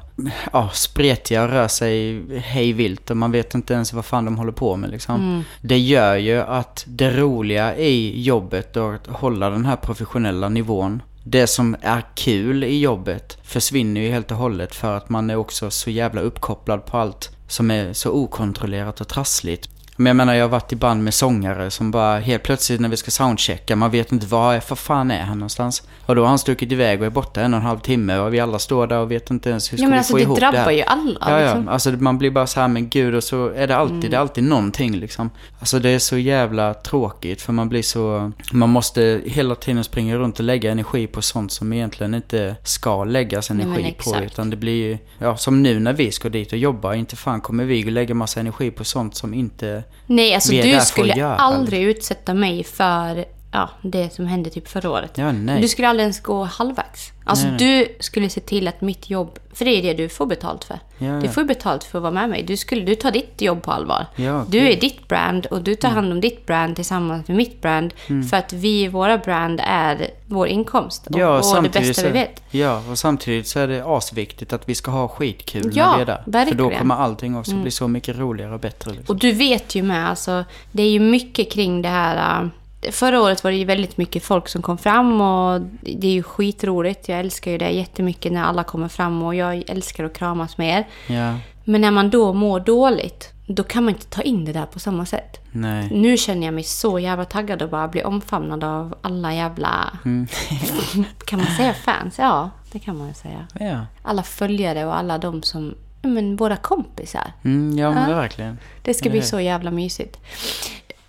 [0.54, 4.38] ja, spretiga och rör sig hej vilt och man vet inte ens vad fan de
[4.38, 5.16] håller på med liksom.
[5.16, 5.44] Mm.
[5.62, 11.02] Det gör ju att det roliga i jobbet och att hålla den här professionella nivån,
[11.24, 15.36] det som är kul i jobbet försvinner ju helt och hållet för att man är
[15.36, 19.70] också så jävla uppkopplad på allt som är så okontrollerat och trassligt.
[20.00, 22.90] Men jag menar, jag har varit i band med sångare som bara helt plötsligt när
[22.90, 25.84] vi ska soundchecka, man vet inte var är för fan är han någonstans.
[26.06, 28.34] Och då har han stuckit iväg och är borta en och en halv timme och
[28.34, 30.18] vi alla står där och vet inte ens hur ska Ja men vi alltså få
[30.18, 30.54] det ihop det här.
[30.54, 31.18] drabbar ju alla.
[31.22, 31.46] Ja, ja.
[31.46, 31.68] liksom.
[31.68, 34.22] Alltså man blir bara så här, men gud, och så är det alltid, det är
[34.22, 35.30] alltid någonting liksom.
[35.60, 40.16] Alltså det är så jävla tråkigt för man blir så, man måste hela tiden springa
[40.16, 44.26] runt och lägga energi på sånt som egentligen inte ska läggas Nej, energi men på.
[44.26, 47.42] Utan det blir ju, ja som nu när vi ska dit och jobba, inte fan
[47.42, 52.34] kommer vi lägga massa energi på sånt som inte Nej, alltså du skulle aldrig utsätta
[52.34, 55.18] mig för ja, det som hände typ förra året.
[55.18, 55.62] Ja, nej.
[55.62, 57.12] Du skulle aldrig ens gå halvvägs.
[57.26, 60.26] Alltså Nej, du skulle se till att mitt jobb, för det är det du får
[60.26, 60.80] betalt för.
[60.98, 62.44] Ja, Du får betalt för att vara med mig.
[62.44, 64.06] Du, skulle, du tar ditt jobb på allvar.
[64.16, 67.62] Ja, du är ditt brand och du tar hand om ditt brand tillsammans med mitt
[67.62, 67.94] brand.
[68.08, 68.24] Mm.
[68.28, 71.08] För att vi, våra brand, är vår inkomst.
[71.08, 72.44] Och, Ja, och det samtidigt bästa så, vi vet.
[72.52, 76.02] Ja, och samtidigt så är det asviktigt att vi ska ha skitkul Ja, när vi
[76.02, 76.24] är där.
[76.24, 76.68] För då verkligen.
[76.68, 76.80] Mm.
[76.80, 78.92] kommer allting också bli så mycket roligare och bättre.
[78.92, 79.16] Liksom.
[79.16, 82.50] Och du vet ju med, alltså, det är ju mycket kring det här...
[82.92, 86.24] Förra året var det ju väldigt mycket folk som kom fram och det är ju
[86.24, 87.10] skitroligt.
[87.10, 90.80] Jag älskar ju det jättemycket när alla kommer fram och jag älskar att kramas med
[90.80, 90.88] er.
[91.15, 94.65] Ja, Men när man då mår dåligt, då kan man inte ta in det där
[94.65, 95.39] på samma sätt.
[95.52, 95.89] Nej.
[95.92, 99.98] Nu känner jag mig så jävla taggad och bara bli omfamnad av alla jävla...
[100.06, 100.28] Mm.
[101.26, 102.15] kan man säga fans?
[102.20, 103.48] Ja, det kan man ju säga.
[103.60, 103.86] Ja.
[104.04, 105.76] Alla följare och alla de som...
[106.02, 107.34] Men våra kompisar.
[107.44, 108.15] Mm, ja, men Ja.
[108.15, 108.58] verkligen.
[108.82, 110.18] Det ska bli så jävla mysigt.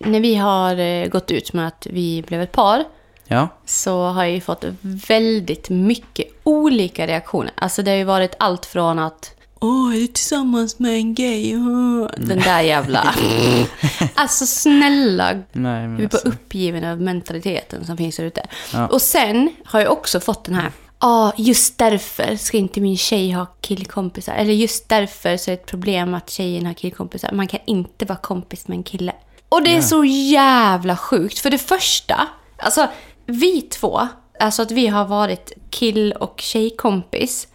[0.04, 2.84] När vi har eh, gått ut med att vi blev ett par
[3.26, 3.48] Ja.
[3.66, 4.64] så har jag ju fått
[5.08, 7.52] väldigt mycket olika reaktioner.
[7.54, 11.56] Alltså det har ju varit allt från att Åh, är du tillsammans med en gay?
[11.56, 13.14] Åh." Den där jävla...
[14.14, 16.28] alltså snälla, Nej, men jag är bara alltså.
[16.28, 18.46] uppgiven av mentaliteten som finns där ute.
[18.72, 18.86] Ja.
[18.86, 20.72] Och sen har jag också fått den här.
[21.00, 24.34] Ja, just därför ska inte min tjej ha killkompisar.
[24.34, 27.32] Eller just därför så är det ett problem att tjejen har killkompisar.
[27.32, 29.12] Man kan inte vara kompis med en kille.
[29.50, 31.38] Och det är så jävla sjukt.
[31.38, 32.88] För det första, alltså
[33.26, 34.08] vi två,
[34.40, 37.48] alltså att vi har varit kill och tjejkompis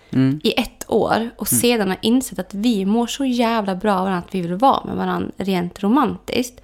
[0.43, 4.17] i ett år och sedan har insett att vi mår så jävla bra av varandra
[4.27, 6.61] att vi vill vara med varandra rent romantiskt.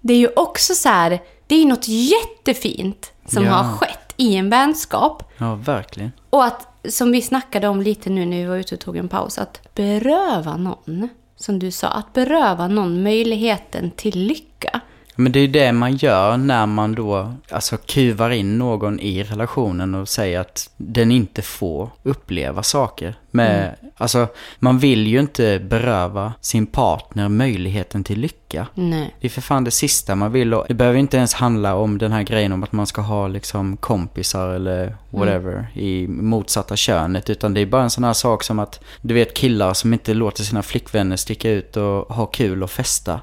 [0.00, 3.52] Det är ju också så här, det är ju något jättefint som Ja.
[3.52, 5.30] har skett i en vänskap.
[5.38, 6.12] Ja, verkligen.
[6.30, 9.08] Och att, som vi snackade om lite nu när vi var ute och tog en
[9.08, 11.08] paus, att beröva någon,
[11.42, 14.80] som du sa, att beröva någon möjligheten till lycka.
[15.16, 19.22] Men det är ju det man gör när man då alltså kuvar in någon i
[19.22, 23.14] relationen och säger att den inte får uppleva saker.
[23.30, 28.66] Med, Alltså, man vill ju inte beröva sin partner möjligheten till lycka.
[28.74, 29.14] Nej.
[29.20, 31.98] Det är för fan det sista man vill och det behöver inte ens handla om
[31.98, 37.30] den här grejen om att man ska ha liksom kompisar eller whatever i motsatta könet.
[37.30, 40.14] Utan det är bara en sån här sak som att du vet killar som inte
[40.14, 43.20] låter sina flickvänner sticka ut och ha kul och festa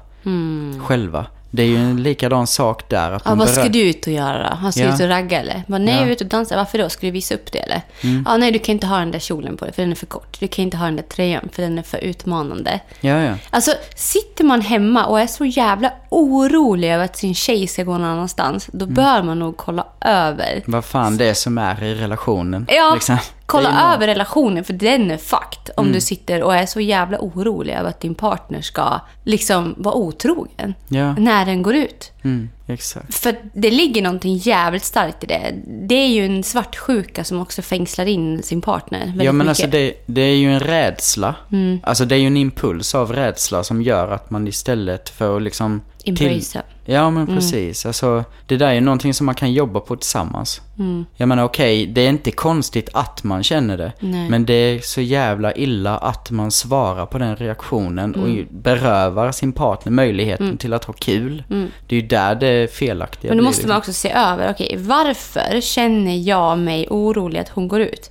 [0.80, 1.26] själva.
[1.52, 3.10] Det är ju en likadan sak där.
[3.12, 4.58] Att Ja, vad ska du ut och göra?
[4.60, 4.94] Han ska Ja.
[4.94, 5.62] ut och ragga eller?
[5.66, 6.00] Bara, nej, Ja.
[6.00, 6.56] jag är ute och dansa.
[6.56, 6.88] Varför då?
[6.88, 7.82] Ska du visa upp det eller?
[8.26, 10.06] Ja, nej, du kan inte ha den där kjolen på dig för den är för
[10.06, 10.40] kort.
[10.40, 12.80] Du kan inte ha den där tröjan för den är för utmanande.
[13.00, 13.34] Ja, ja.
[13.50, 17.92] Alltså, sitter man hemma och är så jävla orolig över att sin tjej ska gå
[17.92, 20.62] någon annanstans, då bör man nog kolla över.
[20.66, 22.66] Vad fan det är som är i relationen.
[22.70, 23.18] Ja, liksom.
[23.50, 25.74] Kolla nog- över relationen för den är fucked.
[25.76, 29.94] Om du sitter och är så jävla orolig över att din partner ska liksom vara
[29.94, 30.74] otrogen.
[30.88, 31.14] Ja.
[31.14, 32.12] När den går ut.
[32.22, 33.14] Mm, exakt.
[33.14, 35.54] För det ligger någonting jävligt starkt i det.
[35.66, 39.30] Det är ju en svart sjuka som också fängslar in sin partner Ja men mycket.
[39.30, 39.48] Mm.
[39.48, 41.34] alltså det, det är ju en rädsla.
[41.82, 45.42] Alltså det är ju en impuls av rädsla som gör att man istället för att
[45.42, 45.80] liksom...
[46.04, 46.62] Embracea.
[46.84, 47.34] Ja men Mm.
[47.36, 47.86] precis.
[47.86, 50.60] Alltså det där är ju någonting som man kan jobba på tillsammans.
[50.78, 51.04] Mm.
[51.16, 53.92] Jag menar okej, det är inte konstigt att man känner det.
[54.00, 54.30] Nej.
[54.30, 58.36] Men det är så jävla illa att man svarar på den reaktionen och Mm.
[58.36, 61.42] ju berövar sin partner möjligheten till att ha kul.
[61.88, 64.76] Det är ju där det är felaktiga Men då måste man också se över, okej,
[64.78, 68.10] varför känner jag mig orolig att hon går ut?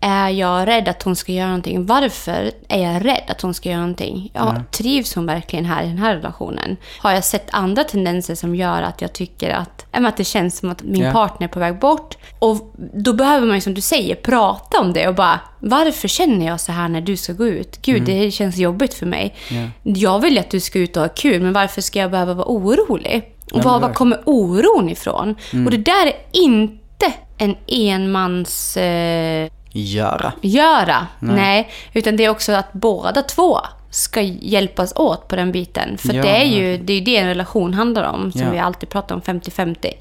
[0.00, 0.14] Mm.
[0.16, 1.86] Är jag rädd att hon ska göra någonting?
[1.86, 4.30] Varför är jag rädd att hon ska göra någonting?
[4.34, 6.76] Ja, Trivs hon verkligen här i den här relationen?
[6.98, 10.70] Har jag sett andra tendenser som gör att jag tycker att, att det känns som
[10.70, 11.12] att min Ja.
[11.12, 12.16] partner är på väg bort?
[12.38, 16.46] Och då behöver man ju som du säger prata om det och bara, varför känner
[16.46, 17.82] jag så här när du ska gå ut?
[17.82, 19.34] Gud, det känns jobbigt för mig.
[19.50, 19.70] Mm.
[19.82, 19.92] Ja.
[19.96, 22.34] Jag vill ju att du ska ut och ha kul, men varför ska jag behöva
[22.34, 23.34] vara orolig?
[23.52, 25.34] Och var, var kommer oron ifrån?
[25.64, 30.32] Och det där är inte en enmans eh, Göra.
[30.42, 31.06] göra.
[31.18, 31.70] Nej.
[31.92, 33.58] Utan det är också att båda två
[33.90, 35.98] ska hjälpas åt på den biten.
[35.98, 38.50] För Ja, det är ju det, är det en relation handlar om, som Ja.
[38.50, 39.92] vi alltid pratar om, 50-50.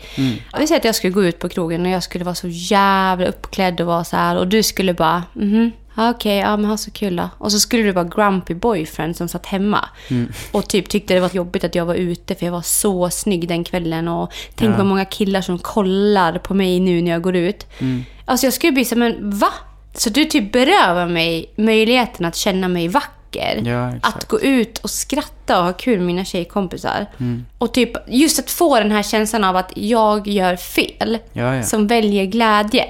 [0.59, 3.25] Vi säger att jag skulle gå ut på krogen och jag skulle vara så jävla
[3.25, 6.77] uppklädd och vara så här och du skulle bara, mhm, ja, okej, ja men ha
[6.77, 7.29] så kul då.
[7.37, 9.89] Och så skulle du vara grumpy boyfriend som satt hemma.
[10.51, 13.47] Och typ tyckte det var jobbigt att jag var ute för jag var så snygg
[13.47, 14.07] den kvällen.
[14.07, 14.77] Och tänk Ja.
[14.77, 17.65] vad många killar som kollar på mig nu när jag går ut.
[18.25, 19.49] Alltså jag skulle bli så men va?
[19.93, 23.61] Så du typ berövar mig möjligheten att känna mig vacker.
[23.65, 27.05] Ja, att gå ut och skratta och ha kul med mina tjejkompisar.
[27.19, 27.45] Mm.
[27.57, 31.17] Och typ just att få den här känslan av att jag gör fel.
[31.33, 31.63] Ja.
[31.63, 32.85] Som väljer glädje.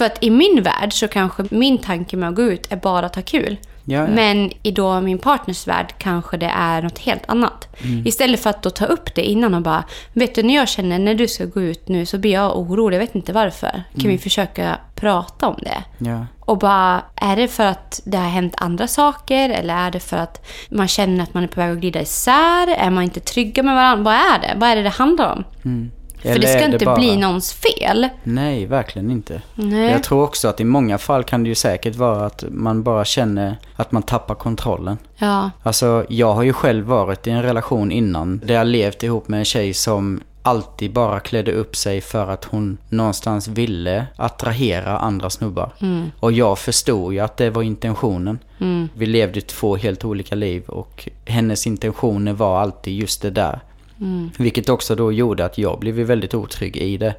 [0.00, 3.06] För att i min värld så kanske min tanke med att gå ut är bara
[3.06, 3.56] att ha kul.
[3.84, 4.06] Ja, ja.
[4.06, 7.68] Men i då min partners värld kanske det är något helt annat.
[7.84, 8.06] Mm.
[8.06, 10.98] Istället för att då ta upp det innan och bara, vet du när jag känner
[10.98, 13.70] när du ska gå ut nu så blir jag orolig, jag vet inte varför.
[13.70, 14.12] Kan Mm.
[14.12, 15.84] vi försöka prata om det?
[15.98, 16.26] Ja.
[16.40, 19.50] Och bara, är det för att det har hänt andra saker?
[19.50, 22.66] Eller är det för att man känner att man är på väg att glida isär?
[22.78, 24.04] Är man inte trygga med varandra?
[24.04, 24.54] Vad är det?
[24.56, 25.44] Vad är det det handlar om?
[25.62, 28.08] För Eller det ska det inte bara- bli någons fel.
[28.22, 29.42] Nej, verkligen inte.
[29.54, 29.90] Nej.
[29.90, 33.04] Jag tror också att i många fall kan det ju säkert vara att man bara
[33.04, 34.98] känner att man tappar kontrollen.
[35.18, 35.50] Ja.
[35.62, 39.38] Alltså, jag har ju själv varit i en relation innan där jag levt ihop med
[39.38, 45.30] en tjej som alltid bara klädde upp sig för att hon någonstans ville attrahera andra
[45.30, 45.72] snubbar.
[46.20, 48.38] Och jag förstod ju att det var intentionen.
[48.94, 53.60] Vi levde två helt olika liv och hennes intentioner var alltid just det där.
[54.38, 57.14] Vilket också då gjorde att jag blev väldigt otrygg i det.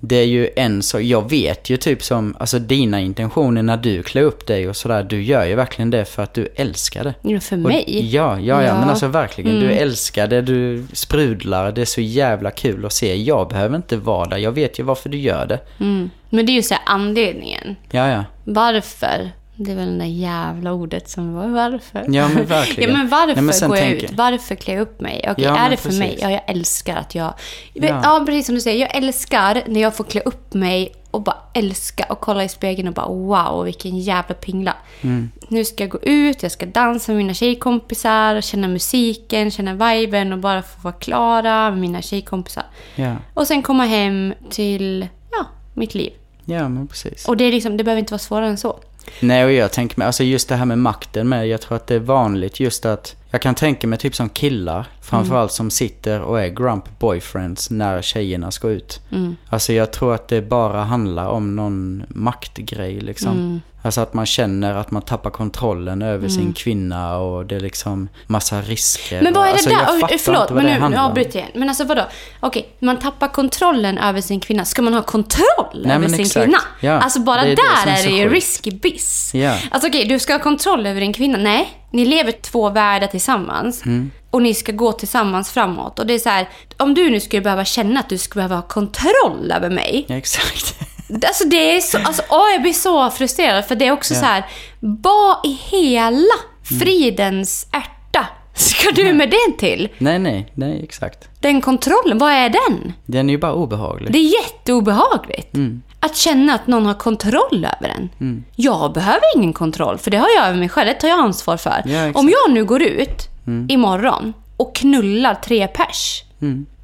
[0.00, 4.02] Det är ju en så, jag vet ju typ som, alltså dina intentioner när du
[4.02, 7.14] klär upp dig och sådär, du gör ju verkligen det för att du älskar det.
[7.22, 8.08] Ja, för Och- mig?
[8.14, 8.90] Ja, ja, ja, men Ja.
[8.90, 9.60] alltså verkligen.
[9.60, 13.16] Du älskar det, du sprudlar, det är så jävla kul att se.
[13.16, 15.58] Jag behöver inte vara där, jag vet ju varför du gör det.
[15.80, 16.10] Mm.
[16.30, 17.76] Men det är ju så här anledningen.
[17.90, 18.24] Ja, ja.
[18.44, 19.30] Varför?
[19.64, 22.04] Det är väl det där jävla ordet som var varför.
[22.08, 22.90] Ja, men verkligen.
[22.92, 24.12] ja, men varför Nej, men går jag ut?
[24.12, 25.26] Varför klär jag upp mig?
[25.30, 25.98] Okej, Ja, är det för precis.
[25.98, 26.18] mig?
[26.20, 27.34] Ja, jag älskar att jag...
[27.72, 28.00] Ja.
[28.04, 28.22] Ja.
[28.26, 28.80] precis som du säger.
[28.80, 32.88] Jag älskar när jag får klä upp mig och bara älska och kolla i spegeln
[32.88, 34.76] och bara wow, vilken jävla pingla.
[35.00, 35.30] Mm.
[35.48, 40.32] Nu ska jag gå ut, jag ska dansa med mina tjejkompisar, känna musiken, känna viben
[40.32, 42.64] och bara få vara klara med mina tjejkompisar.
[42.94, 46.12] Ja, Och sen komma hem till, ja, mitt liv.
[46.44, 47.28] ja men precis.
[47.28, 48.78] Och det, är liksom, det behöver inte vara svårare än så.
[49.20, 51.86] Nej, och jag tänker mig, alltså just det här med makten med, jag tror att
[51.86, 56.20] det är vanligt just att, jag kan tänka mig typ som killar, framförallt som sitter
[56.20, 59.00] och är grump boyfriends när tjejerna ska ut.
[59.48, 63.60] Alltså jag tror att det bara handlar om någon maktgrej liksom.
[63.82, 68.08] Alltså att man känner att man tappar kontrollen över sin kvinna och det är liksom
[68.26, 69.22] massa risker.
[69.22, 69.76] Men vad är det alltså, där?
[69.78, 71.52] Jag fattar Förlåt, inte vad men det nu, nu avbryter jag igen.
[71.54, 72.06] Men alltså vadå?
[72.40, 74.64] Okej, man tappar kontrollen över sin kvinna.
[74.64, 76.44] Ska man ha kontroll Nej, över sin exakt.
[76.44, 76.58] kvinna?
[76.80, 78.34] Ja, alltså bara det är det där är är så det ju sjukt.
[78.34, 79.30] risky biz.
[79.34, 79.56] Ja.
[79.70, 81.38] Alltså okej, du ska ha kontroll över din kvinna.
[81.38, 83.84] Nej, ni lever två världar tillsammans.
[83.84, 84.10] Mm.
[84.30, 85.98] Och ni ska gå tillsammans framåt.
[85.98, 88.54] Och det är så här, om du nu skulle behöva känna att du skulle behöva
[88.56, 90.04] ha kontroll över mig.
[90.08, 90.74] Ja, exakt.
[91.14, 94.20] Alltså det är så, alltså, åh, jag blir så frustrerad för det är också Ja.
[94.20, 94.44] så här,
[94.80, 96.34] vad i hela
[96.80, 99.88] fridens ärta ska du med den till?
[99.98, 101.28] nej, nej, nej, exakt.
[101.40, 102.92] Den kontrollen, vad är den?
[103.06, 104.12] Den är ju bara obehaglig.
[104.12, 105.56] Det är jätteobehagligt.
[106.00, 108.44] Att känna att någon har kontroll över en.
[108.56, 110.86] Jag behöver ingen kontroll, för det har jag över mig själv.
[110.88, 111.82] Det tar jag ansvar för.
[111.86, 112.12] Ja.
[112.14, 113.28] Om jag nu går ut
[113.68, 116.22] imorgon och knullar tre pers.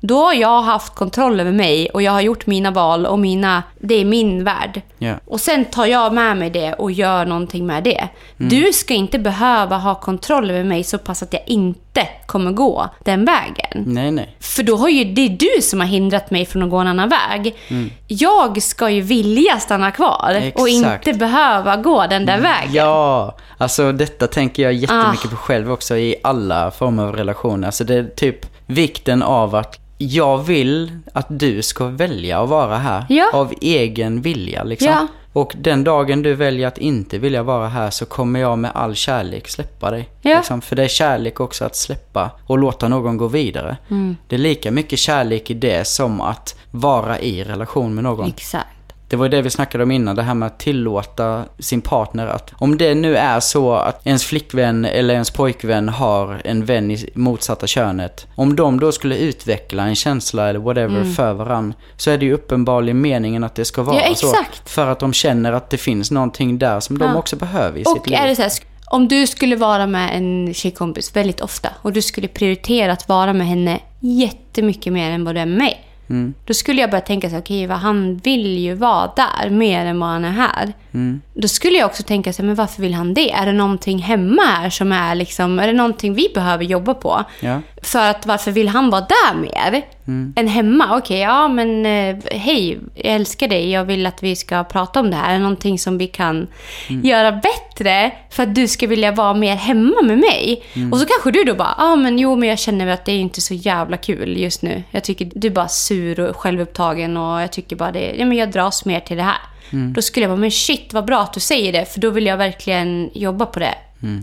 [0.00, 3.62] Då har jag haft kontroll över mig och jag har gjort mina val och mina,
[3.78, 4.82] det är min värld.
[4.98, 5.14] Ja.
[5.24, 8.08] Och sen tar jag med mig det och gör någonting med det.
[8.38, 8.48] Mm.
[8.48, 12.88] Du ska inte behöva ha kontroll över mig så pass att jag inte kommer gå
[13.04, 13.84] den vägen.
[13.86, 14.36] Nej, nej.
[14.40, 16.86] För då har ju det är du som har hindrat mig från att gå en
[16.86, 17.56] annan väg.
[17.68, 17.90] Mm.
[18.06, 21.06] Jag ska ju vilja stanna kvar och Exakt.
[21.06, 22.72] inte behöva gå den där vägen.
[22.72, 27.66] Ja, alltså detta tänker jag jättemycket på själv också i alla former av relationer.
[27.66, 32.76] Alltså det är typ vikten av att jag vill att du ska välja att vara
[32.76, 33.30] här Ja.
[33.32, 34.88] av egen vilja liksom.
[34.88, 35.06] Ja.
[35.32, 38.94] Och den dagen du väljer att inte vilja vara här så kommer jag med all
[38.94, 40.08] kärlek släppa dig.
[40.22, 40.36] Ja.
[40.36, 40.60] Liksom.
[40.60, 43.76] För det är kärlek också att släppa och låta någon gå vidare.
[43.90, 44.16] Mm.
[44.26, 48.28] Det är lika mycket kärlek i det som att vara i relation med någon.
[48.28, 48.66] Exakt.
[49.08, 52.26] Det var ju det vi snackade om innan, det här med att tillåta sin partner
[52.26, 52.52] att...
[52.58, 57.10] Om det nu är så att ens flickvän eller ens pojkvän har en vän i
[57.14, 58.26] motsatta könet.
[58.34, 61.74] Om de då skulle utveckla en känsla eller whatever för varann.
[61.96, 64.34] Så är det ju uppenbarligen meningen att det ska vara Ja, så.
[64.64, 67.16] För att de känner att det finns någonting där som de Ja.
[67.18, 68.18] också behöver i sitt Och liv.
[68.18, 68.52] är det så här,
[68.90, 73.32] om du skulle vara med en tjejkompis väldigt ofta och du skulle prioritera att vara
[73.32, 75.84] med henne jättemycket mer än vad du är med mig.
[76.10, 76.34] Mm.
[76.44, 79.86] Då skulle jag börja tänka så här, okej, vad han vill ju vara där mer
[79.86, 80.72] än vad han är här.
[80.94, 81.20] Mm.
[81.34, 83.32] Då skulle jag också tänka så här, men varför vill han det?
[83.32, 87.24] Är det någonting hemma här som är liksom, är det någonting vi behöver jobba på?
[87.40, 87.60] Ja.
[87.82, 90.32] För att varför vill han vara där mer Mm.
[90.36, 90.96] än hemma?
[90.98, 93.70] Okej, ja men eh, hej, jag älskar dig.
[93.70, 95.28] Jag vill att vi ska prata om det här.
[95.28, 96.46] Är det någonting som vi kan
[96.88, 97.04] Mm.
[97.04, 100.62] göra bättre för att du ska vilja vara mer hemma med mig?
[100.74, 100.92] Mm.
[100.92, 103.12] Och så kanske du då bara, ja ah, men jo men jag känner att det
[103.12, 104.82] är inte så jävla kul just nu.
[104.90, 108.50] Jag tycker du bara sur och självupptagen och jag tycker bara det, ja men jag
[108.50, 109.40] dras mer till det här.
[109.72, 109.92] Mm.
[109.92, 112.26] Då skulle jag bara, men shit vad bra att du säger det för då vill
[112.26, 113.74] jag verkligen jobba på det.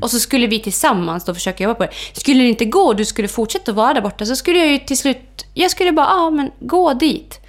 [0.02, 2.20] Och så skulle vi tillsammans då försöka jobba på det.
[2.20, 4.80] Skulle det inte gå och du skulle fortsätta vara där borta så skulle jag ju
[4.80, 7.40] till slut, jag skulle bara, ja men gå dit.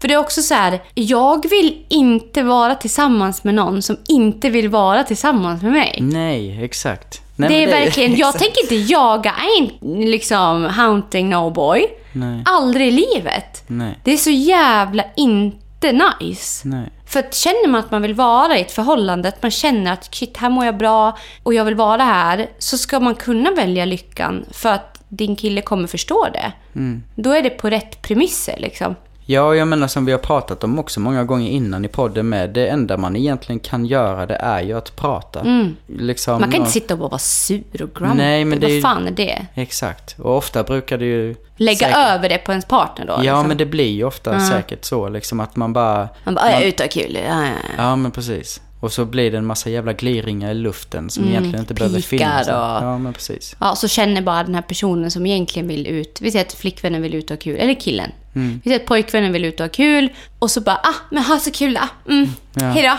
[0.00, 4.50] För det är också så här, jag vill inte vara tillsammans med någon som inte
[4.50, 5.98] vill vara tillsammans med mig.
[6.00, 7.22] Nej, exakt.
[7.40, 8.44] Nej, det är men verkligen, jag exakt.
[8.44, 11.86] tänker inte jaga, ain't liksom hunting no boy.
[12.12, 12.42] Nej.
[12.44, 13.64] Aldrig i livet.
[13.66, 13.98] Nej.
[14.04, 16.68] Det är så jävla inte nice.
[16.68, 16.88] Nej.
[17.06, 20.14] För att känner man att man vill vara i ett förhållande, att man känner att
[20.14, 23.84] shit, här mår jag bra och jag vill vara här, så ska man kunna välja
[23.84, 26.52] lyckan för att din kille kommer förstå det.
[26.74, 27.02] Mm.
[27.14, 28.94] Då är det på rätt premisser liksom.
[29.30, 32.50] Ja, jag menar som vi har pratat om också många gånger innan i podden med.
[32.50, 35.40] Det enda man egentligen kan göra det är ju att prata.
[35.86, 36.40] Liksom, Mm.
[36.40, 38.16] Man kan och- inte sitta och bara vara sur och grumpy.
[38.16, 39.46] Nej, men det är Vad ju- fan är det?
[39.54, 40.16] Exakt.
[40.18, 41.34] Och ofta brukar det ju...
[41.56, 43.12] Lägga säkert- över det på ens partner då?
[43.12, 43.48] Ja, liksom.
[43.48, 46.08] men det blir ju ofta säkert så liksom att man bara...
[46.24, 47.14] Man bara, jag är ute och kul.
[47.28, 47.52] Ja, ja, ja.
[47.84, 48.60] Ja, men precis.
[48.80, 52.02] Och så blir det en massa jävla gliringar i luften som egentligen inte behöver Mm,
[52.02, 52.46] finnas.
[52.48, 53.56] och- Ja, men precis.
[53.60, 56.18] Ja, så känner bara den här personen som egentligen vill ut.
[56.20, 57.56] Vi säger att flickvännen vill ut och ha kul.
[57.56, 58.10] Eller killen.
[58.34, 58.60] Mm.
[58.64, 60.08] Vi säger att pojkvännen vill ut och ha kul.
[60.38, 62.60] Och så bara, ah, men ha så kul ah, mm, Ja.
[62.62, 62.72] Mm.
[62.74, 62.96] hejdå.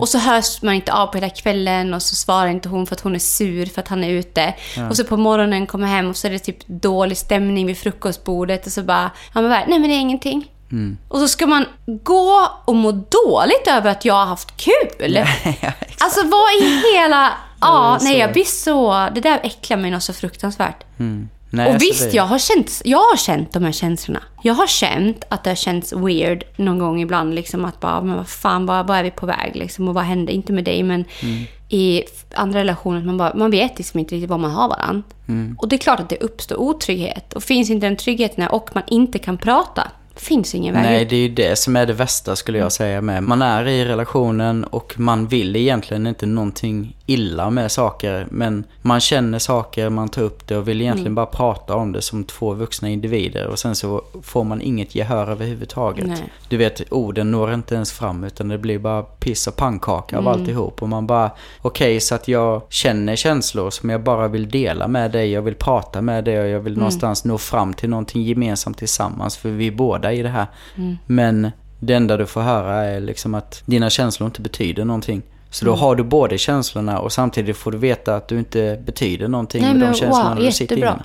[0.00, 2.94] Och så hörs man inte av på hela kvällen och så svarar inte hon för
[2.94, 4.54] att hon är sur för att han är ute.
[4.90, 8.66] Och så på morgonen kommer hem och så är det typ dålig stämning vid frukostbordet
[8.66, 10.50] och så bara, ja men vad- nej men det är ingenting.
[10.72, 10.98] Mm.
[11.08, 15.14] Och så ska man gå och må dåligt över att jag har haft kul.
[15.60, 15.72] ja.
[15.98, 17.32] Alltså vad i hela...
[17.60, 18.04] Ja, så.
[18.04, 19.08] nej jag blir så...
[19.14, 20.84] Det där äcklar mig något så fruktansvärt.
[20.98, 21.28] Mm.
[21.50, 24.22] Nej, och alltså visst, det- jag har, känt, jag har känt de här känslorna.
[24.42, 27.34] Jag har känt att det har känts weird någon gång ibland.
[27.34, 29.56] Liksom att bara, men vad fan, vad, vad är vi på väg?
[29.56, 30.32] Liksom, och vad hände?
[30.32, 31.44] Inte med dig, men Mm.
[31.68, 32.02] i
[32.34, 33.00] andra relationer.
[33.02, 35.02] Man, bara, man vet liksom inte riktigt vad man har varann.
[35.28, 35.56] Mm.
[35.58, 37.32] Och det är klart att det uppstår otrygghet.
[37.32, 41.10] Och finns inte den tryggheten och man inte kan prata, finns ingen väg Nej, ut.
[41.10, 43.22] det är ju det som är det värsta skulle jag säga med.
[43.22, 48.26] Man är i relationen och man vill egentligen inte någonting illa med saker.
[48.30, 51.14] Men man känner saker, man tar upp det och vill egentligen Mm.
[51.14, 53.46] bara prata om det som två vuxna individer.
[53.46, 56.06] Och sen så får man inget gehör överhuvudtaget.
[56.06, 56.32] Nej.
[56.48, 60.26] Du vet, orden når inte ens fram utan det blir bara piss och pannkaka Mm.
[60.26, 60.82] av alltihop.
[60.82, 61.30] Och man bara,
[61.62, 65.30] okej så att jag känner känslor som jag bara vill dela med dig.
[65.32, 66.64] Jag vill prata med dig och jag Mm.
[66.64, 69.36] vill någonstans nå fram till någonting gemensamt tillsammans.
[69.36, 69.70] För vi är
[70.02, 70.46] båda i det här.
[70.76, 70.98] Mm.
[71.06, 71.50] Men
[71.80, 75.22] det enda du får höra är liksom att dina känslor inte betyder någonting.
[75.50, 75.74] Så Mm.
[75.74, 79.62] då har du både känslorna och samtidigt får du veta att du inte betyder någonting
[79.62, 81.02] Nej, med de känslorna wow, du sitter inne.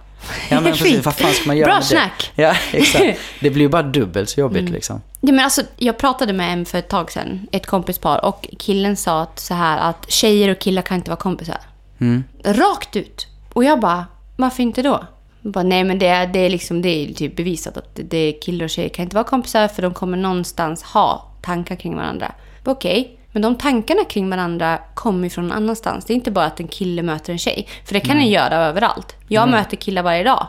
[0.50, 2.32] Ja men precis, vad fan ska man göra Bra snack.
[2.36, 2.42] det?
[2.44, 3.20] Ja, exakt.
[3.42, 5.02] Det blir ju bara dubbelt så jobbigt liksom.
[5.22, 8.96] Ja, men alltså, jag pratade med en för ett tag sedan, ett kompispar, och killen
[8.98, 11.58] sa att, så här att tjejer och killar kan inte vara kompisar.
[12.00, 12.24] Mm.
[12.44, 13.28] Rakt ut.
[13.54, 15.04] Och jag bara, varför inte då?
[15.42, 18.64] Bara, nej men det är, det, är liksom, det är typ bevisat att det, killar
[18.64, 22.32] och tjejer kan inte vara kompisar för de kommer någonstans ha tankar kring varandra.
[22.64, 26.06] Okej, men de tankarna kring varandra kommer ju från någon annanstans.
[26.06, 27.68] Det är inte bara att en kille möter en tjej.
[27.86, 29.16] För det kan en göra överallt.
[29.28, 30.48] Jag möter killar varje dag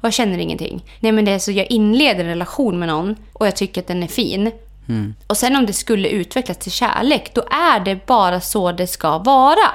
[0.00, 0.84] och jag känner ingenting.
[1.00, 3.86] Nej men det är så jag inleder en relation med någon och jag tycker att
[3.86, 4.50] den är fin.
[5.26, 9.18] Och sen om det skulle utvecklas till kärlek, då är det bara så det ska
[9.18, 9.70] vara.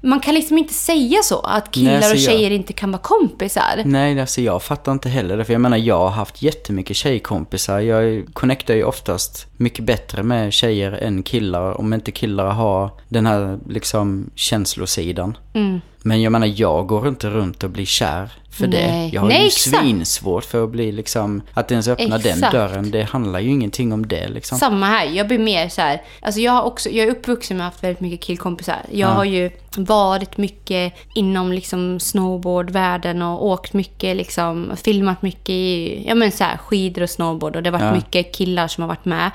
[0.00, 3.02] Man kan liksom inte säga så, att killar Nej, och jag- tjejer inte kan vara
[3.02, 3.82] kompisar.
[3.84, 5.44] Nej, alltså jag fattar inte heller det.
[5.44, 7.80] För jag menar, jag har haft jättemycket tjejkompisar.
[7.80, 11.80] Jag connectar ju oftast mycket bättre med tjejer än killar.
[11.80, 15.36] Om inte killar har den här liksom känslosidan.
[15.54, 15.80] Mm.
[16.02, 18.86] Men jag menar, jag går inte runt och blir kär för det.
[18.86, 19.10] Nej.
[19.14, 19.76] Jag har Nej, ju exakt.
[19.76, 22.52] svinsvårt för att bli liksom, att ens öppna den Exakt.
[22.52, 22.90] dörren.
[22.90, 24.58] Det handlar ju ingenting om det liksom.
[24.58, 25.06] Samma här.
[25.06, 26.02] Jag blir mer så här.
[26.22, 28.78] Alltså jag, har också, jag är uppvuxen med att ha haft väldigt mycket killkompisar.
[28.92, 36.04] Jag har ju varit mycket inom liksom snowboardvärlden och åkt mycket, liksom, filmat mycket i
[36.08, 37.56] ja men så här, skidor och snowboard.
[37.56, 37.94] Och det har varit Ja.
[37.94, 39.30] mycket killar som har varit med.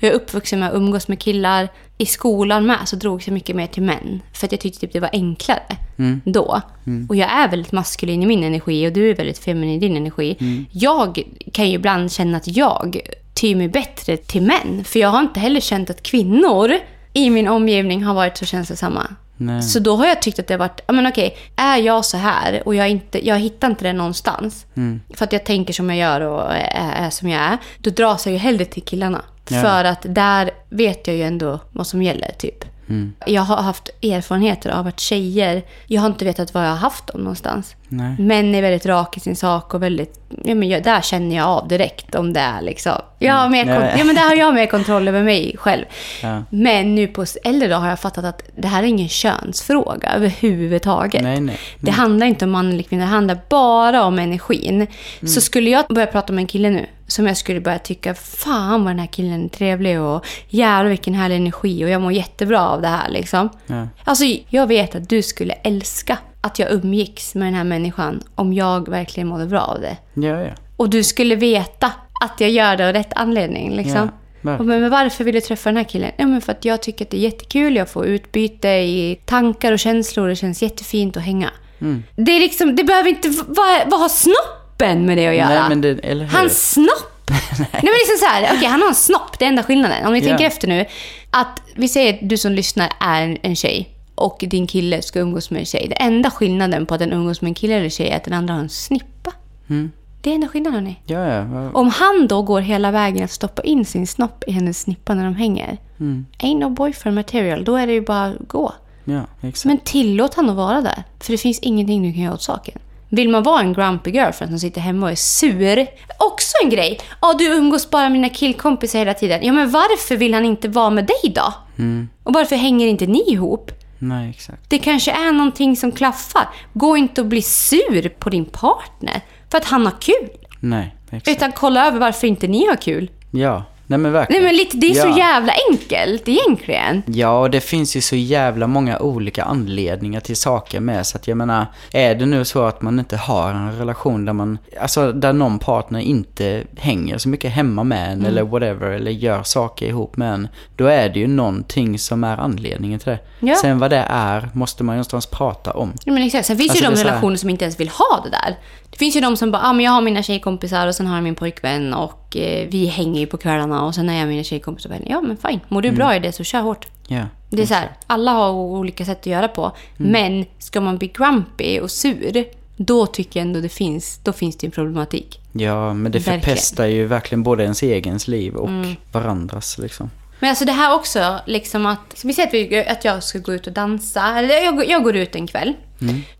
[0.00, 1.68] Jag är uppvuxen med att umgås med killar.
[1.98, 4.22] I skolan med så drogs jag mycket mer till män.
[4.32, 5.76] För att jag tyckte typ det var enklare
[6.24, 6.60] då.
[7.08, 9.96] Och jag är väldigt maskulin i min energi och du är väldigt feminin i din
[9.96, 10.36] energi.
[10.70, 11.22] Jag
[11.52, 13.00] kan ju ibland känna att jag
[13.34, 14.84] tyr mig bättre till män.
[14.84, 16.72] För jag har inte heller känt att kvinnor
[17.12, 19.06] i min omgivning har varit så känslosamma.
[19.36, 19.62] Nej.
[19.62, 22.16] Så då har jag tyckt att det har varit, ja men okej, är jag så
[22.16, 24.66] här och jag, inte, jag hittar inte det någonstans.
[24.76, 25.00] Mm.
[25.14, 27.58] För att jag tänker som jag gör och är, är som jag är.
[27.78, 29.24] Då dras jag ju hellre till killarna.
[29.50, 29.60] Ja.
[29.60, 32.64] För att där vet jag ju ändå vad som gäller typ.
[32.88, 33.12] Mm.
[33.26, 37.06] Jag har haft erfarenheter av att tjejer, jag har inte vetat var jag har haft
[37.06, 37.76] dem någonstans.
[37.88, 38.16] Nej.
[38.18, 41.46] Män är väldigt rak i sin sak och väldigt, ja men jag, där känner jag
[41.46, 42.92] av direkt om det är liksom.
[43.18, 43.80] Jag har mer, Mm.
[43.80, 43.94] Nej.
[43.98, 45.84] ja men där har jag mer kontroll över mig själv.
[46.22, 46.42] Ja.
[46.50, 51.22] Men nu på äldre dag har jag fattat att det här är ingen könsfråga överhuvudtaget.
[51.22, 51.58] Nej, nej.
[51.80, 54.74] Det handlar inte om man eller kvinna, det handlar bara om energin.
[54.74, 54.88] Mm.
[55.26, 58.84] Så skulle jag börja prata med en kille nu, som jag skulle börja tycka, fan
[58.84, 62.68] vad den här killen är trevlig och jävlar vilken härlig energi och jag mår jättebra
[62.68, 63.48] av det här liksom.
[63.66, 63.88] Ja.
[64.04, 68.52] Alltså jag vet att du skulle älska att jag umgicks med den här människan om
[68.52, 69.96] jag verkligen mådde bra av det.
[70.14, 70.50] Ja, ja.
[70.76, 71.92] Och du skulle veta
[72.24, 73.76] att jag gör det av rätt anledning.
[73.76, 74.10] Liksom.
[74.40, 76.10] Ja, och men, varför vill du träffa den här killen?
[76.16, 77.76] Ja, men för att jag tycker att det är jättekul.
[77.76, 80.28] Jag får utbyte i tankar och känslor.
[80.28, 81.50] Det känns jättefint att hänga.
[81.80, 82.02] Mm.
[82.16, 83.28] Det, är liksom, det behöver inte...
[83.28, 85.48] Vad vad har snoppen med det att göra?
[85.48, 86.28] Nej, men det?
[86.32, 87.30] Hans snopp!
[87.58, 87.68] Nej.
[87.72, 90.06] men liksom så här, okej han har en snopp, det är enda skillnaden.
[90.06, 90.24] Om ni Ja.
[90.24, 90.84] tänker efter nu.
[91.30, 93.88] Att vi säger att du som lyssnar är en, en tjej
[94.18, 95.86] och din kille ska umgås med en tjej.
[95.88, 98.34] Det enda skillnaden på att den umgås med en kille eller tjej är att den
[98.34, 99.32] andra har en snippa.
[99.68, 99.90] Mm.
[100.20, 101.00] Det är enda skillnaden hörni.
[101.06, 101.70] Ja, ja.
[101.72, 105.24] Om han då går hela vägen att stoppa in sin snopp i hennes snippa när
[105.24, 105.78] de hänger.
[106.00, 106.26] Mm.
[106.38, 107.64] Ain't no boyfriend material.
[107.64, 108.72] Då är det ju bara att gå.
[109.04, 109.64] Ja, exakt.
[109.64, 111.02] Men tillåt han att vara där.
[111.20, 112.78] För det finns ingenting du kan göra åt saken.
[113.08, 115.86] Vill man vara en grumpy girlfriend som sitter hemma och är sur.
[116.18, 117.00] Också en grej.
[117.20, 119.40] Ja, du umgås bara med dina killkompisar hela tiden.
[119.42, 121.54] Ja, men varför vill han inte vara med dig då?
[121.78, 122.08] Mm.
[122.22, 123.70] Och varför hänger inte ni ihop?
[123.98, 124.62] Nej, exakt.
[124.68, 126.48] Det kanske är någonting som klaffar.
[126.72, 129.20] Gå inte och bli sur på din partner
[129.50, 130.28] för att han har kul.
[130.60, 131.28] Nej, exakt.
[131.28, 133.10] Utan kolla över varför inte ni har kul.
[133.30, 134.42] Ja, nej men Nej verkligen.
[134.44, 135.02] men lite, det är ja.
[135.12, 137.02] så jävla enkelt egentligen.
[137.06, 141.06] Ja, och det finns ju så jävla många olika anledningar till saker med.
[141.06, 144.32] Så att jag menar, är det nu så att man inte har en relation där
[144.32, 148.20] man, alltså där någon partner inte hänger så mycket hemma med Mm.
[148.20, 150.48] en eller whatever, eller gör saker ihop med en.
[150.76, 153.18] Då är det ju någonting som är anledningen till det.
[153.40, 153.54] Ja.
[153.54, 155.92] Sen vad det är, måste man ju någonstans prata om.
[156.04, 156.46] Ja, men exakt.
[156.46, 158.56] Sen finns Alltså, ju de så här- relationer som inte ens vill ha det där.
[158.90, 161.14] Det finns ju de som bara, ah, men jag har mina tjejkompisar och sen har
[161.14, 164.42] jag min pojkvän och eh, vi hänger ju på kvällarna och sen är jag mina
[164.42, 165.06] tjejkompisar och vänner.
[165.10, 165.94] Ja men fine, mår Mm.
[165.94, 166.86] du bra i det så kör hårt.
[167.08, 169.72] Ja, Det är så här, alla har olika sätt att göra på.
[169.98, 170.12] Mm.
[170.12, 172.44] Men ska man bli grumpy och sur,
[172.76, 175.40] då tycker jag ändå det finns, då finns det en problematik.
[175.52, 176.40] ja men det Verkligen.
[176.40, 178.96] förpestar ju verkligen både ens egens liv och Mm.
[179.12, 180.10] varandras liksom.
[180.40, 182.24] Men alltså det här också, liksom att...
[182.24, 184.38] Vi säga att, att jag ska gå ut och dansa.
[184.38, 185.74] Eller jag, går- jag går ut en kväll.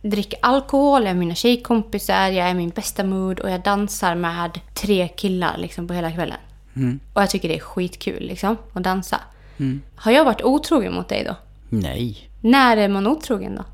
[0.02, 4.60] Dricker alkohol, jag är mina tjejkompisar, jag är min bästa mood och jag dansar med
[4.74, 6.38] tre killar liksom på hela kvällen.
[7.12, 9.20] Och jag tycker det är skitkul liksom, att dansa.
[9.96, 11.34] Har jag varit otrogen mot dig då?
[11.68, 12.30] Nej.
[12.40, 13.64] När är man otrogen då?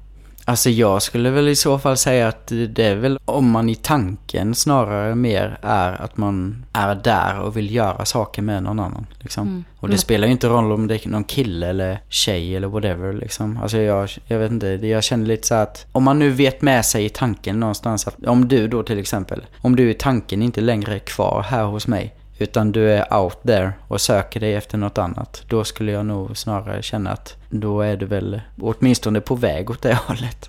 [0.46, 3.74] Alltså jag skulle väl i så fall säga att det är väl om man i
[3.74, 9.06] tanken snarare mer är att man är där och vill göra saker med någon annan.
[9.18, 9.64] Liksom.
[9.80, 13.12] Och det spelar ju inte roll om det är någon kille eller tjej eller whatever.
[13.12, 13.58] Liksom.
[13.62, 16.84] Alltså jag, jag vet inte, jag känner lite så att om man nu vet med
[16.84, 20.60] sig i tanken någonstans att om du då till exempel, om du i tanken inte
[20.60, 24.78] längre är kvar här hos mig utan du är out there och söker dig efter
[24.78, 25.42] något annat.
[25.48, 29.82] Då skulle jag nog snarare känna att då är du väl åtminstone på väg åt
[29.82, 30.48] det hållet.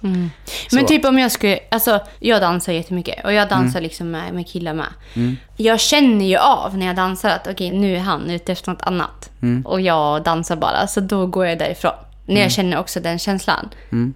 [0.70, 0.76] Så.
[0.76, 4.48] Men typ om jag skulle, alltså jag dansar jättemycket och jag dansar liksom med, med
[4.48, 4.88] killar med.
[5.58, 8.82] Jag känner ju av när jag dansar att okej nu är han ute efter något
[8.82, 9.30] annat.
[9.66, 11.94] Och jag dansar bara, så då går jag därifrån.
[12.28, 13.70] När jag känner också den känslan.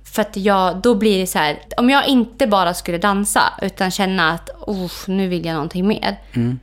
[0.03, 3.91] För att jag, då blir det så här, om jag inte bara skulle dansa utan
[3.91, 6.15] känna att oh, nu vill jag någonting mer.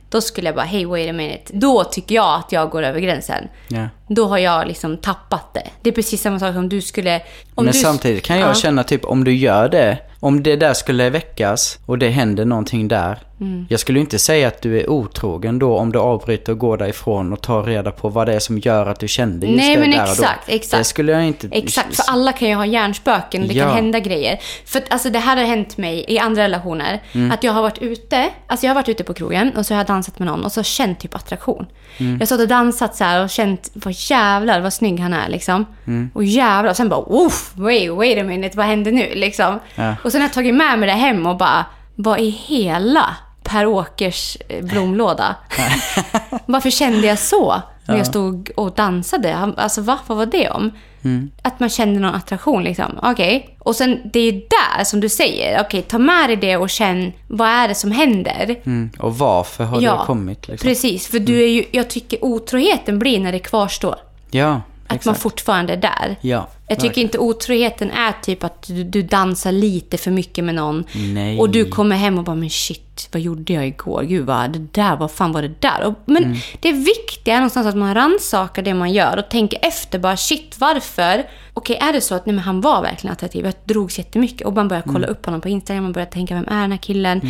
[0.09, 1.53] Då skulle jag bara, hey wait a minute.
[1.53, 3.47] Då tycker jag att jag går över gränsen.
[3.67, 3.87] Ja.
[4.07, 5.67] Då har jag liksom tappat det.
[5.81, 7.15] Det är precis samma sak som du skulle...
[7.55, 8.53] Om Men du, samtidigt kan jag Ja.
[8.53, 12.87] känna typ om du gör det, om det där skulle väckas och det händer någonting
[12.87, 13.19] där.
[13.41, 13.65] Mm.
[13.69, 17.33] Jag skulle inte säga att du är otrogen då om du avbryter och går därifrån
[17.33, 19.81] och tar reda på vad det är som gör att du kände just Nej, det
[19.81, 20.53] men där och exakt, då.
[20.53, 20.79] exakt.
[20.79, 21.47] Det skulle jag inte...
[21.51, 23.65] Exakt, för alla kan ju ha hjärnspöken och det Ja.
[23.65, 24.39] kan hända grejer.
[24.65, 27.01] För att, alltså, det här har hänt mig i andra relationer.
[27.11, 27.31] Mm.
[27.31, 29.79] Att jag har varit ute, alltså jag har varit ute på krogen och så har
[29.79, 31.65] jag dansat med någon och så känt typ attraktion.
[31.97, 32.11] Mm.
[32.13, 35.29] Jag har stått och dansat så här och känt, vad jävlar vad snygg han är
[35.29, 35.65] liksom.
[35.87, 36.11] Mm.
[36.13, 39.59] Och jävlar, och sen bara, Oof, wait, wait a minute, vad händer nu liksom?
[39.75, 39.95] Ja.
[40.03, 41.65] Och sen har jag tagit med mig det hem och bara,
[41.95, 43.15] vad i hela
[43.47, 45.35] Per Åkers eh, blomlåda?
[46.45, 49.53] Varför kände jag så när jag stod och dansade?
[49.57, 50.71] Alltså va, vad var det om?
[51.41, 52.99] Att man kände någon attraktion liksom.
[53.03, 53.57] Okej.
[53.59, 55.61] Och sen det är ju där som du säger.
[55.61, 58.55] Okej, ta med dig det och känn vad är det som händer?
[58.65, 58.89] Mm.
[58.99, 60.67] Och varför har det kommit liksom?
[60.67, 61.07] precis.
[61.07, 63.95] För du är ju, jag tycker otroheten blir när det kvarstår.
[64.31, 65.05] Ja, Att exakt.
[65.05, 66.15] man fortfarande är där.
[66.21, 70.55] Ja, Jag tycker inte otroheten är typ att du, du dansar lite för mycket med
[70.55, 70.83] någon.
[71.13, 71.39] Nej.
[71.39, 74.03] Och du kommer hem och bara, men shit, vad gjorde jag igår?
[74.03, 75.83] Gud, vad, det där, vad fan var det där?
[75.85, 76.37] Och, men Mm.
[76.59, 80.55] det viktiga är någonstans att man rannsakar det man gör och tänker efter bara, shit,
[80.59, 81.25] varför?
[81.53, 83.45] Okej, är det så att nej, men han var verkligen attraktiv?
[83.45, 84.47] Jag drogs jättemycket.
[84.47, 85.09] Och man börjar kolla Mm.
[85.09, 87.21] upp honom på Instagram, man börjar tänka, vem är den här killen?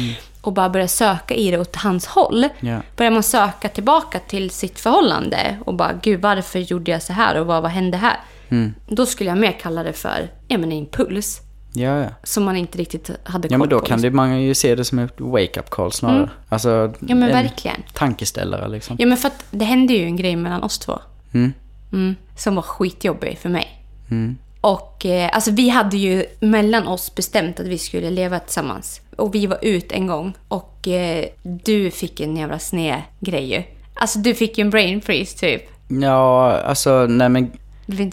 [0.41, 2.47] Och bara börja söka i det åt hans håll.
[2.59, 2.77] Ja.
[2.95, 7.39] Börjar man söka tillbaka till sitt förhållande och bara, gud, varför gjorde jag så här?
[7.39, 8.17] Och vad, vad hände här?
[8.50, 8.74] Mm.
[8.88, 11.41] Då skulle jag mer kalla det för ja, men en impuls.
[11.74, 12.10] Ja, ja.
[12.24, 13.86] Som man inte riktigt hade koll Ja men då på.
[13.86, 16.30] kan det, man ju se det som ett wake-up call snarare.
[16.50, 16.93] Alltså Mm.
[17.08, 17.84] Ja men en verkligen.
[17.93, 18.95] tankeställare liksom.
[19.00, 21.00] Ja men för att det hände ju en grej mellan oss två.
[21.34, 21.54] Mm.
[21.93, 23.84] Mm, som var skitjobbig för mig.
[24.12, 24.38] Mm.
[24.62, 29.02] Och eh, alltså vi hade ju mellan oss bestämt att vi skulle leva tillsammans.
[29.16, 30.34] Och vi var ut en gång.
[30.48, 33.64] Och eh, du fick en jävla sned grej ju.
[33.93, 35.62] Alltså du fick ju en brain freeze typ.
[35.88, 37.52] Ja, alltså nej men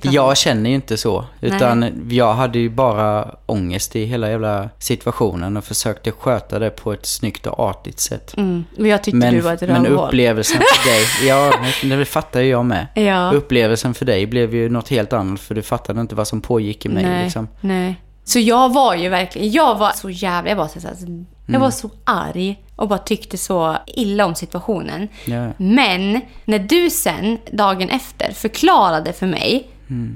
[0.02, 1.24] Jag känner ju inte så.
[1.40, 6.92] Utan jag hade ju bara ångest i hela jävla situationen och försökte sköta det på
[6.92, 8.34] ett snyggt och artigt sätt.
[8.36, 10.06] Mm, och jag tyckte Men, du var ett men rövhål.
[10.08, 11.52] upplevelsen för dig, ja
[11.82, 12.86] det fattar ju jag med.
[12.94, 13.32] Ja.
[13.32, 16.86] Upplevelsen för dig blev ju något helt annat för du fattade inte vad som pågick
[16.86, 17.48] i mig nej, liksom.
[17.60, 18.00] nej.
[18.24, 21.06] Så jag var ju verkligen, jag var så jävla, jag var så, alltså,
[21.46, 25.08] jag var så arg och bara tyckte så illa om situationen.
[25.24, 25.48] Ja.
[25.56, 29.68] Men när du sen, dagen efter, förklarade för mig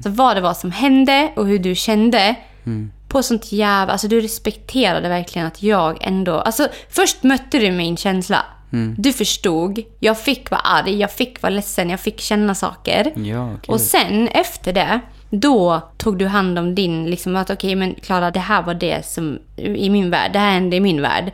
[0.02, 2.34] så vad det var som hände och hur du kände.
[3.08, 3.92] På sånt jävla...
[3.92, 6.40] Alltså du respekterade verkligen att jag ändå...
[6.40, 8.44] Alltså först mötte du min känsla.
[8.96, 9.82] Du förstod.
[10.00, 13.12] Jag fick vara arg, jag fick vara ledsen, jag fick känna saker.
[13.16, 13.72] Ja, okej.
[13.72, 15.00] Och sen efter det,
[15.30, 19.06] då tog du hand om din, liksom att okej men Klara det här var det
[19.06, 21.32] som i min värld, det här hände i min värld.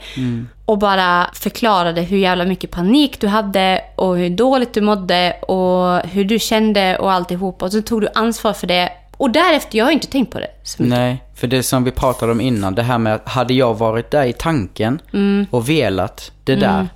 [0.65, 6.09] Och bara förklarade hur jävla mycket panik du hade och hur dåligt du mådde och
[6.09, 7.63] hur du kände och alltihop.
[7.63, 8.93] Och så tog du ansvar för det.
[9.17, 10.99] Och därefter, jag har inte tänkt på det så mycket.
[10.99, 14.11] Nej, för det som vi pratade om innan, det här med att hade jag varit
[14.11, 15.47] där i tanken Mm.
[15.51, 16.89] och velat det där,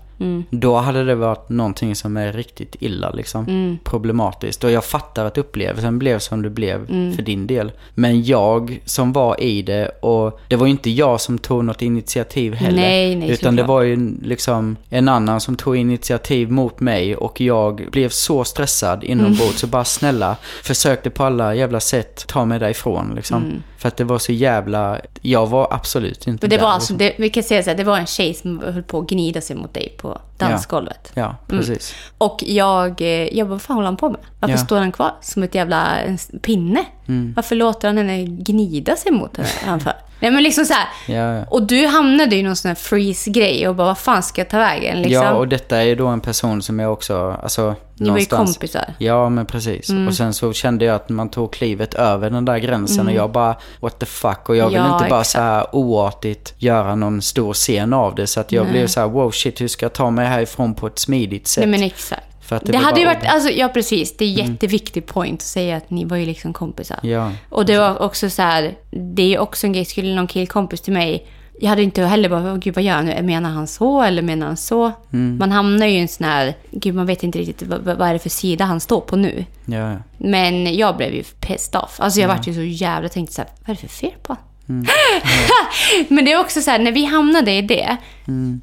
[0.50, 3.44] då hade det varit någonting som är riktigt illa liksom.
[3.48, 3.78] Mm.
[3.84, 4.64] Problematiskt.
[4.64, 7.14] Och jag fattar att upplevelsen blev som det blev Mm.
[7.14, 7.72] för din del.
[7.94, 11.82] Men jag som var i det och det var ju inte jag som tog något
[11.82, 12.80] initiativ heller.
[12.80, 17.40] Nej, nej, utan det var ju liksom en annan som tog initiativ mot mig och
[17.40, 19.52] jag blev så stressad inombords Mm.
[19.52, 23.62] så bara snälla försökte på alla jävla sätt ta mig därifrån liksom.
[23.78, 26.62] För att det var så jävla, jag var absolut inte Men det där.
[26.64, 28.98] var alltså, det, vi kan säga så här, det var en tjej som höll på
[28.98, 31.10] att gnida sig mot dig på dansgolvet.
[31.14, 31.94] Ja, precis.
[32.18, 34.20] Och jag, eh, jag bara, vad fan håller han på med?
[34.40, 34.56] Varför Ja.
[34.56, 34.66] Mm.
[34.66, 35.96] står han kvar som ett jävla
[36.42, 36.84] pinne?
[37.36, 39.80] Varför låter han henne gnida sig mot henne?
[39.80, 39.92] För?
[40.20, 40.74] Nej men liksom så.
[41.06, 41.44] Ja.
[41.44, 44.58] Och du hamnade i någon sån här freeze-grej och bara, vad fan ska jag ta
[44.58, 45.02] vägen?
[45.02, 45.24] Liksom.
[45.24, 48.24] Ja, och detta är ju då en person som jag också, alltså Ni var ju
[48.24, 48.82] kompisar.
[48.82, 48.94] Mm.
[48.98, 49.90] Ja, men precis.
[50.08, 53.32] Och sen så kände jag att man tog klivet över den där gränsen och jag
[53.32, 54.48] bara, what the fuck?
[54.48, 54.90] Och jag vill Mm.
[54.90, 55.32] Ja, inte bara exakt.
[55.32, 58.26] så här oartigt göra någon stor scen av det.
[58.26, 60.86] Så att jag blev så här, wow shit, hur ska jag ta mig härifrån på
[60.86, 61.62] ett smidigt sätt?
[61.62, 62.22] Nej men exakt.
[62.49, 65.90] Det Det, hade ju varit, alltså ja precis, det är jätteviktig point att säga att
[65.90, 66.99] ni var ju liksom kompisar.
[67.03, 67.32] Ja.
[67.49, 70.80] Och det var också så här, det är ju också en grej, skulle någon killkompis
[70.80, 71.26] till mig,
[71.61, 73.22] jag hade inte heller bara, "Åh, gud vad gör han nu?
[73.22, 74.92] Menar han så eller menar han så?
[75.38, 78.12] Man hamnar ju i en sån här, gud man vet inte riktigt vad, vad är
[78.12, 79.44] det för sida han står på nu.
[79.64, 79.96] Ja, ja.
[80.18, 81.96] Men jag blev ju pissed off.
[82.01, 84.32] Alltså jag vart ju så jävla, tänkte så här, vad är det för fel på
[84.32, 84.44] honom?
[86.08, 87.96] men det är också så här, när vi hamnade i det,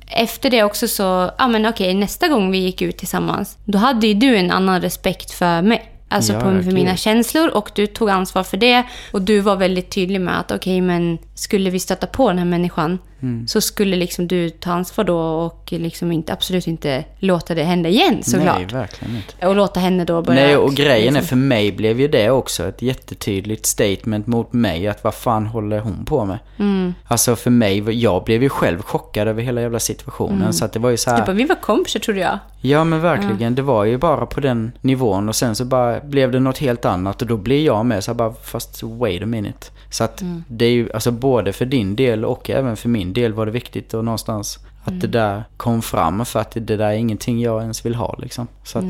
[0.08, 4.08] efter det också så, ja men okej, nästa gång vi gick ut tillsammans, då hade
[4.08, 5.91] ju du en annan respekt för mig.
[6.10, 6.74] Alltså Ja, på, för gud.
[6.74, 8.84] mina känslor och du tog ansvar för det.
[9.12, 12.46] Och du var väldigt tydlig med att okej, men skulle vi stöta på den här
[12.46, 13.48] människan Mm.
[13.48, 17.90] så skulle liksom du ta ansvar då och liksom inte, absolut inte låta det hända
[17.90, 18.58] igen såklart.
[18.58, 19.48] Nej, verkligen inte.
[19.48, 20.42] Och låta henne då börja...
[20.42, 24.54] Nej, och grejen är liksom- för mig blev ju det också ett jättetydligt statement mot
[24.54, 26.40] mig att vad fan håller hon på med?
[26.60, 26.94] Mm.
[27.08, 30.80] Alltså för mig, jag blev ju själv chockad över hela jävla situationen så att det
[30.80, 31.26] var ju så här.
[31.26, 32.40] Typ, vi var kompisar trodde jag.
[32.62, 36.32] Ja men verkligen, det var ju bara på den nivån och sen så bara blev
[36.32, 39.26] det något helt annat och då blir jag med så här bara fast wait a
[39.26, 39.68] minute.
[39.96, 43.34] Så att det är ju, alltså både för din del och även för min del
[43.34, 46.93] var det viktigt och någonstans att det där kom fram för att det där är
[46.93, 48.48] ingenting jag ens vill ha liksom.
[48.64, 48.86] Så att,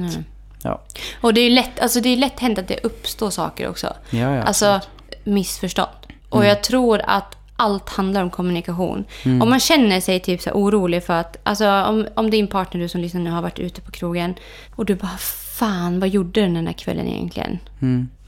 [0.64, 0.82] ja.
[1.22, 3.88] Och det är ju lätt, alltså det är lätt hänt att det uppstår saker också.
[4.10, 4.80] Ja, ja, alltså
[5.24, 5.90] missförstånd.
[6.30, 6.50] Och Mm.
[6.50, 9.06] jag tror att allt handlar om kommunikation.
[9.26, 12.88] Om man känner sig typ så orolig för att, alltså om, om din partner du
[12.88, 14.36] som lyssnar nu har varit ute på krogen
[14.76, 15.18] och du bara
[15.58, 17.60] fan vad gjorde den den här kvällen egentligen?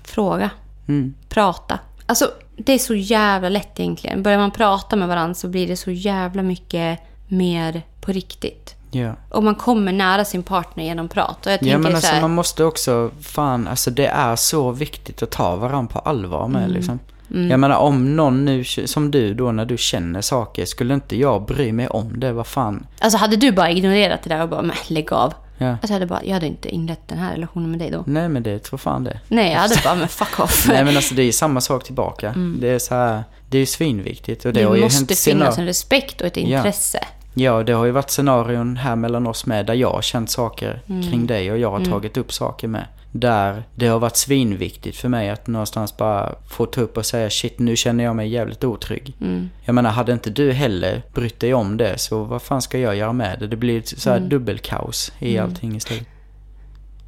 [0.03, 0.49] Fråga.
[0.88, 1.13] Mm.
[1.30, 1.80] Prata.
[2.05, 4.24] Alltså det är så jävla lätt egentligen.
[4.24, 8.76] Börjar man prata med varandra så blir det så jävla mycket mer på riktigt.
[8.91, 9.14] Ja.
[9.30, 11.45] Och man kommer nära sin partner genom prat.
[11.45, 14.36] Och jag tänker Ja men så alltså här, man måste också, fan alltså det är
[14.36, 16.99] så viktigt att ta varandra på allvar med liksom.
[17.30, 21.45] Jag menar om någon nu, som du då när du känner saker, skulle inte jag
[21.45, 22.86] bry mig om det, vad fan.
[22.99, 25.34] Alltså hade du bara ignorerat det där och bara, lägg av.
[25.58, 25.68] Ja.
[25.72, 28.03] Alltså, jag, hade bara, jag hade inte inlett den här relationen med dig då.
[28.08, 29.20] Nej men det tror fan det.
[29.28, 30.68] Nej, jag hade bara, men fuck off.
[30.70, 32.34] Nej men alltså det är samma sak tillbaka.
[32.60, 34.45] Det är så här, det är ju svinviktigt.
[34.45, 35.20] Och det, det ju måste hänt finnas
[35.55, 36.99] scenar- en respekt och ett intresse.
[37.01, 40.81] Ja, det har ju varit scenarion här mellan oss med där jag har känt saker
[40.89, 41.01] Mm.
[41.03, 42.85] kring dig och jag har tagit upp saker med.
[43.11, 47.29] Där det har varit svinviktigt för mig att någonstans bara få ta upp och säga
[47.29, 49.13] shit nu känner jag mig jävligt otrygg.
[49.21, 49.49] Mm.
[49.65, 52.95] Jag menar hade inte du heller brytt dig om det så vad fan ska jag
[52.95, 53.47] göra med det?
[53.47, 54.29] Det blir så här Mm.
[54.29, 56.07] dubbelkaos i allting istället.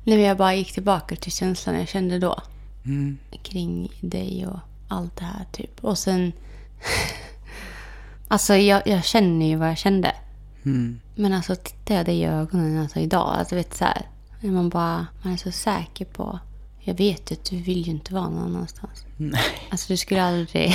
[0.03, 2.41] Nej, men jag bara gick tillbaka till känslan jag kände då.
[2.85, 3.17] Mm.
[3.43, 5.71] Kring dig och allt det här typ.
[5.81, 6.31] Och sen...
[8.29, 10.11] alltså jag, jag känner ju vad jag kände.
[10.65, 10.99] Mm.
[11.15, 14.01] Men alltså tittar jag dig i ögonen alltså idag, alltså vet så här.
[14.41, 16.39] Man bara, man är så säker på.
[16.81, 19.05] Jag vet ju att du vill ju inte vara någon annanstans.
[19.17, 19.41] Nej.
[19.69, 20.73] Alltså du skulle aldrig,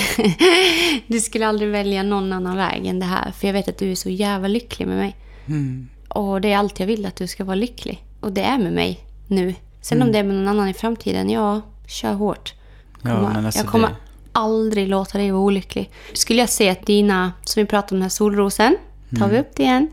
[1.06, 3.30] du skulle aldrig välja någon annan väg än det här.
[3.32, 5.16] För jag vet att du är så jävla lycklig med mig.
[5.46, 5.88] Mm.
[6.08, 8.04] Och det är allt jag vill att du ska vara lycklig.
[8.20, 9.54] Och det är med mig nu.
[9.80, 10.08] Sen Mm.
[10.08, 12.54] om det är med någon annan i framtiden, ja, kör hårt.
[13.02, 13.94] Ja, Komma- men alltså jag kommer det-
[14.34, 15.90] aldrig låta dig vara olycklig.
[16.12, 18.76] Skulle jag se att dina, som vi pratade om den här solrosen,
[19.18, 19.90] tar vi upp det igen.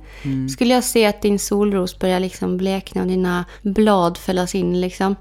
[0.54, 5.16] Skulle jag se att din solros börjar liksom blekna och dina blad fällas in liksom.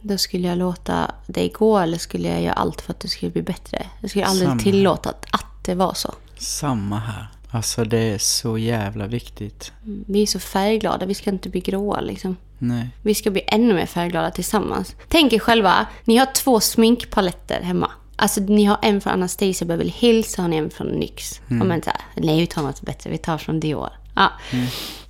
[0.00, 3.32] Då skulle jag låta dig gå eller skulle jag göra allt för att det skulle
[3.32, 3.86] bli bättre.
[4.00, 4.60] Jag skulle aldrig Samma.
[4.60, 6.14] tillåta att, att det var så.
[6.38, 7.26] Samma här.
[7.50, 9.72] Alltså det är så jävla viktigt.
[9.82, 12.36] Vi är så färgglada, vi ska inte bli gråa liksom.
[12.58, 12.88] Nej.
[13.02, 14.96] Vi ska bli ännu mer färgglada tillsammans.
[15.08, 17.90] Tänk er själva, ni har två sminkpaletter hemma.
[18.20, 21.40] Alltså ni har en från Anastasia Beverly Hills och har ni en från NYX.
[21.50, 21.62] Mm.
[21.62, 23.90] Och men så här, nej vi tar något bättre, vi tar från Dior.
[24.14, 24.30] Ja.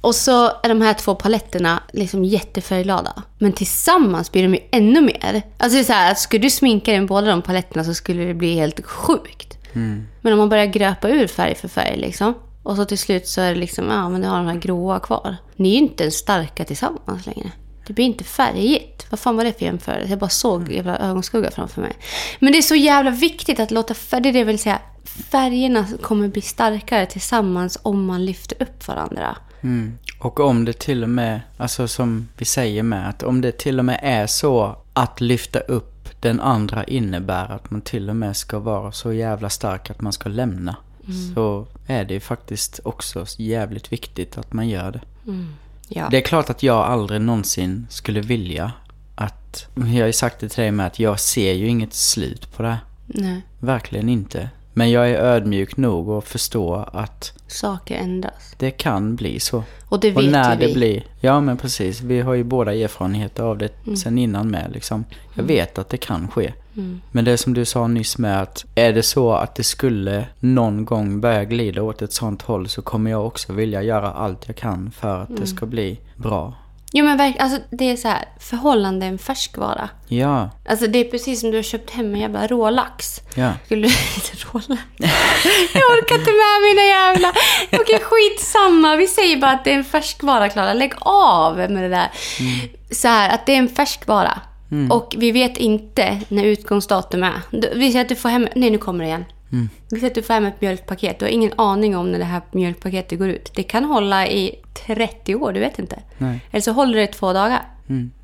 [0.01, 3.23] Och så är de här två paletterna liksom jättefärgglada.
[3.39, 5.43] Men tillsammans blir de ju ännu mer.
[5.59, 8.25] Alltså det är så här, skulle du sminka dig med båda de paletterna så skulle
[8.25, 9.59] det bli helt sjukt.
[10.21, 12.35] Men om man börjar gröpa ur färg för färg liksom.
[12.63, 15.01] Och så till slut så är det liksom, ja men du har de här gråa
[15.01, 15.37] kvar.
[15.57, 17.51] Ni är ju inte ens starka tillsammans längre.
[17.91, 19.07] Det blir inte färgigt.
[19.11, 20.11] Vad fan var det för jämförelse?
[20.11, 21.93] Jag bara såg jävla ögonskugga framför mig.
[22.39, 24.79] Men det är så jävla viktigt att låta färg, det är det jag vill säga.
[25.05, 29.37] Färgerna kommer bli starkare tillsammans om man lyfter upp varandra.
[29.61, 29.99] Mm.
[30.19, 33.79] Och om det till och med, alltså som vi säger med, att om det till
[33.79, 38.37] och med är så att lyfta upp den andra innebär att man till och med
[38.37, 40.77] ska vara så jävla stark att man ska lämna.
[41.35, 45.01] Så är det ju faktiskt också jävligt viktigt att man gör det.
[45.93, 46.09] Ja.
[46.11, 48.73] Det är klart att jag aldrig någonsin skulle vilja
[49.15, 52.57] att, jag har ju sagt det till dig med att jag ser ju inget slut
[52.57, 52.79] på det här.
[53.07, 53.41] Nej.
[53.61, 54.51] Verkligen inte.
[54.73, 58.55] Men jag är ödmjuk nog att förstå att Saker ändras.
[58.59, 59.65] det kan bli så.
[59.89, 60.67] Och det Och vet när ju vi.
[60.67, 63.97] det blir, ja men precis, vi har ju båda erfarenheter av det Mm.
[63.97, 65.05] sen innan med liksom.
[65.35, 66.53] Jag vet att det kan ske.
[67.13, 70.85] Men det som du sa nyss med att är det så att det skulle någon
[70.85, 74.57] gång börja glida åt ett sånt håll så kommer jag också vilja göra allt jag
[74.57, 75.41] kan för att Mm.
[75.41, 76.55] det ska bli bra.
[76.93, 79.89] Jo men verkligen, alltså det är så här, förhållande är en färskvara.
[80.09, 83.21] Ja, Alltså det är precis som du har köpt hem en jävla rålax.
[83.35, 83.53] ja.
[83.65, 83.95] Skulle du...
[84.15, 84.83] Inte rålax.
[85.75, 87.33] Jag orkar inte med mina jävla...
[87.73, 88.97] Okej, skitsamma.
[88.97, 90.73] Vi säger bara att det är en färskvara, Klara.
[90.75, 92.11] Lägg av med det där.
[92.91, 94.41] Så här, att det är en färskvara.
[94.91, 97.41] Och vi vet inte när utgångsdatum är.
[97.75, 98.49] Vi säger att du får hem...
[98.55, 99.25] Nej, nu kommer det igen.
[99.91, 101.19] Vi säger att du får hem ett mjölkpaket.
[101.19, 103.53] Du har ingen aning om när det här mjölkpaketet går ut.
[103.55, 104.55] Det kan hålla i
[104.87, 105.99] 30 år, du vet inte.
[106.19, 106.41] Nej.
[106.51, 107.63] Eller så håller det i två dagar.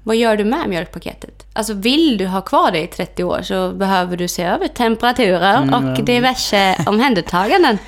[0.02, 1.46] Vad gör du med mjölkpaketet?
[1.52, 5.74] Alltså vill du ha kvar det i 30 år så behöver du se över temperaturer
[5.74, 7.78] och diverse omhändertaganden.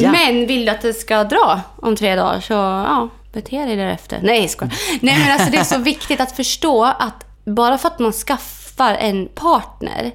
[0.00, 0.12] Ja.
[0.12, 4.18] Men vill du att det ska dra om tre dagar så ja, bete dig därefter.
[4.22, 4.74] Nej, jag skojar.
[5.00, 8.94] Nej, men alltså det är så viktigt att förstå att bara för att man skaffar
[8.94, 10.12] en partner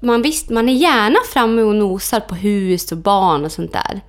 [0.00, 4.00] man, visst, man är gärna framme och nosar på hus och barn och sånt där.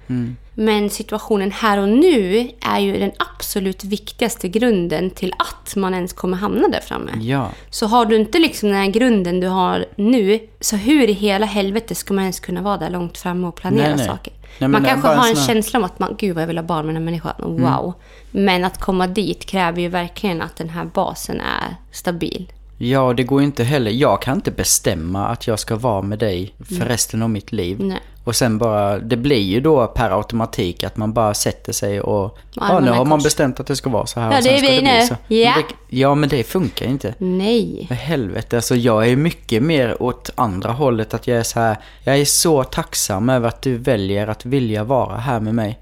[0.54, 6.14] Men situationen här och nu är ju den absolut viktigaste grunden till att man ens
[6.14, 7.12] kommer hamna där framme.
[7.22, 7.52] Ja.
[7.70, 11.46] Så har du inte liksom den här grunden du har nu, så hur i hela
[11.46, 14.08] helvete ska man ens kunna vara där långt framme och planera Nej, nej.
[14.08, 14.34] saker?
[14.58, 16.58] Nej, man kanske har en sån här- känsla om att man, gud vad jag vill
[16.58, 17.62] ha barn med den här människan, Mm.
[17.64, 17.94] wow.
[18.32, 22.52] Men att komma dit kräver ju verkligen att den här basen är stabil.
[22.82, 23.92] Ja, det går ju inte heller.
[23.92, 27.80] Jag kan inte bestämma att jag ska vara med dig för resten av mitt liv.
[27.80, 28.00] Nej.
[28.24, 32.38] Och sen bara, det blir ju då per automatik att man bara sätter sig och...
[32.54, 34.32] Ja, Armarna nu har man bestämt att det ska vara så här.
[34.32, 35.08] Ja, och sen det är vi nu.
[35.08, 35.16] så.
[35.28, 35.54] Ja.
[35.56, 37.14] Men det, ja, men det funkar inte.
[37.18, 37.86] Nej.
[37.88, 41.14] För helvete, alltså jag är mycket mer åt andra hållet.
[41.14, 44.84] Att jag är så här, jag är så tacksam över att du väljer att vilja
[44.84, 45.80] vara här med mig.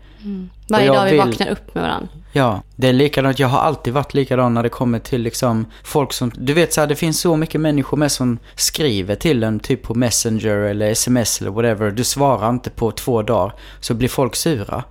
[0.70, 2.08] Varje Och jag dag vi vill- vaknar upp med varandra.
[2.32, 3.40] Ja, det är likadant.
[3.40, 6.32] Jag har alltid varit likadan när det kommer till liksom folk som...
[6.36, 9.84] Du vet så här, det finns så mycket människor med som skriver till en typ
[9.84, 11.92] på Messenger eller sms eller whatever.
[11.92, 14.84] Du svarar inte på två dagar så blir folk sura.